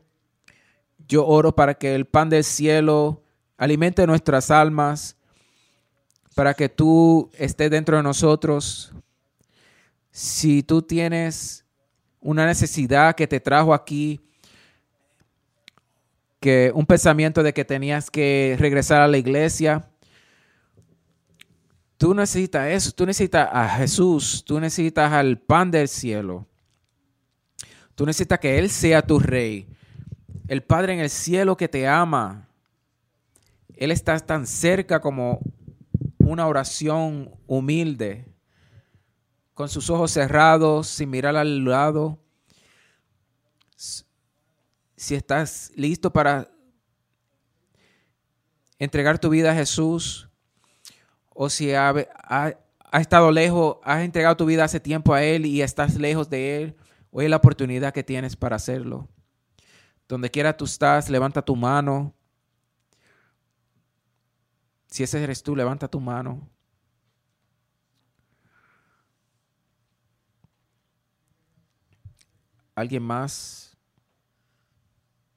Yo 1.09 1.27
oro 1.27 1.57
para 1.57 1.75
que 1.75 1.97
el 1.97 2.05
pan 2.05 2.31
del 2.31 2.45
cielo 2.45 3.25
alimente 3.57 4.07
nuestras 4.07 4.53
almas, 4.53 5.17
para 6.37 6.55
que 6.55 6.69
tú 6.69 7.33
estés 7.37 7.69
dentro 7.69 7.97
de 7.97 8.05
nosotros. 8.05 8.93
Si 10.17 10.63
tú 10.63 10.81
tienes 10.81 11.65
una 12.21 12.47
necesidad 12.47 13.17
que 13.17 13.27
te 13.27 13.41
trajo 13.41 13.75
aquí, 13.75 14.21
que 16.39 16.71
un 16.73 16.87
pensamiento 16.87 17.43
de 17.43 17.53
que 17.53 17.65
tenías 17.65 18.13
que 18.13 18.55
regresar 18.61 19.01
a 19.01 19.09
la 19.09 19.19
iglesia, 19.19 19.91
tú 21.97 22.15
necesitas 22.15 22.69
eso, 22.71 22.93
tú 22.93 23.07
necesitas 23.07 23.49
a 23.53 23.69
Jesús, 23.71 24.45
tú 24.47 24.61
necesitas 24.61 25.13
al 25.13 25.37
pan 25.37 25.73
del 25.73 25.89
cielo. 25.89 26.47
Tú 27.97 28.07
necesitas 28.07 28.39
que 28.39 28.57
Él 28.61 28.71
sea 28.71 29.03
tu 29.03 29.19
rey. 29.19 29.67
El 30.47 30.63
Padre 30.63 30.93
en 30.93 31.01
el 31.01 31.11
cielo 31.11 31.57
que 31.57 31.67
te 31.67 31.89
ama. 31.89 32.47
Él 33.75 33.91
está 33.91 34.17
tan 34.21 34.47
cerca 34.47 35.01
como 35.01 35.41
una 36.19 36.47
oración 36.47 37.33
humilde, 37.49 38.33
con 39.55 39.69
sus 39.69 39.89
ojos 39.91 40.11
cerrados, 40.11 40.89
sin 40.89 41.11
mirar 41.11 41.37
al 41.37 41.65
lado. 41.65 42.19
Si 44.97 45.15
estás 45.15 45.73
listo 45.77 46.13
para 46.13 46.51
entregar 48.79 49.19
tu 49.19 49.29
vida 49.29 49.53
a 49.53 49.55
Jesús, 49.55 50.29
o 51.31 51.49
si 51.51 51.73
ha, 51.75 51.91
ha- 51.91 52.59
ha 52.93 53.01
estado 53.01 53.31
lejos, 53.33 53.79
has 53.83 54.03
entregado 54.03 54.37
tu 54.37 54.47
vida 54.47 54.65
hace 54.65 54.81
tiempo 54.81 55.15
a 55.15 55.23
Él 55.23 55.47
y 55.47 55.63
estás 55.63 55.97
lejos 55.97 56.31
de 56.31 56.63
Él, 56.63 56.77
hoy 57.11 57.25
es 57.25 57.31
la 57.31 57.37
oportunidad 57.37 57.93
que 57.93 58.05
tienes 58.05 58.37
para 58.37 58.57
hacerlo. 58.57 59.09
Donde 60.09 60.31
quiera 60.31 60.57
tú 60.57 60.65
estás, 60.65 61.09
levanta 61.11 61.43
tu 61.43 61.57
mano. 61.57 62.15
Si 64.87 65.03
ese 65.03 65.23
eres 65.23 65.43
tú, 65.43 65.57
levanta 65.57 65.89
tu 65.89 65.99
mano. 65.99 66.49
¿Alguien 72.75 73.03
más? 73.03 73.77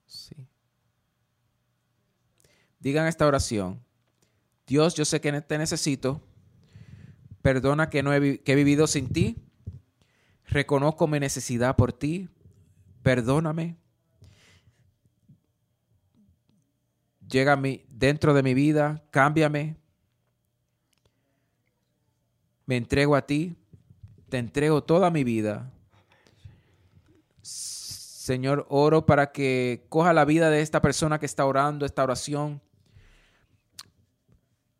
Sí. 0.05 0.35
Digan 2.79 3.07
esta 3.07 3.27
oración. 3.27 3.83
Dios, 4.65 4.95
yo 4.95 5.05
sé 5.05 5.21
que 5.21 5.41
te 5.41 5.57
necesito. 5.57 6.21
Perdona 7.41 7.89
que, 7.89 8.03
no 8.03 8.13
he, 8.13 8.19
vivido 8.19 8.87
sin 8.87 9.07
ti. 9.07 9.37
Reconozco 10.47 11.07
mi 11.07 11.19
necesidad 11.19 11.75
por 11.75 11.93
ti. 11.93 12.27
Perdóname. 13.03 13.77
Llega 17.29 17.61
dentro 17.89 18.33
de 18.33 18.43
mi 18.43 18.53
vida. 18.53 19.03
Cámbiame. 19.11 19.77
Me 22.65 22.75
entrego 22.75 23.15
a 23.15 23.25
ti. 23.25 23.55
Te 24.29 24.37
entrego 24.37 24.83
toda 24.83 25.09
mi 25.09 25.23
vida. 25.23 25.71
Señor, 28.27 28.65
oro 28.67 29.05
para 29.05 29.31
que 29.31 29.85
coja 29.87 30.11
la 30.11 30.25
vida 30.25 30.49
de 30.49 30.59
esta 30.59 30.81
persona 30.81 31.17
que 31.17 31.25
está 31.25 31.45
orando 31.45 31.85
esta 31.85 32.03
oración. 32.03 32.61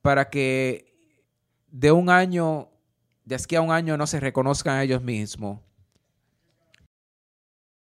Para 0.01 0.29
que 0.29 0.93
de 1.67 1.93
un 1.93 2.09
año, 2.09 2.67
de 3.23 3.35
aquí 3.35 3.55
a 3.55 3.61
un 3.61 3.71
año, 3.71 3.95
no 3.95 4.05
se 4.05 4.19
reconozcan 4.19 4.75
a 4.75 4.83
ellos 4.83 5.01
mismos. 5.01 5.61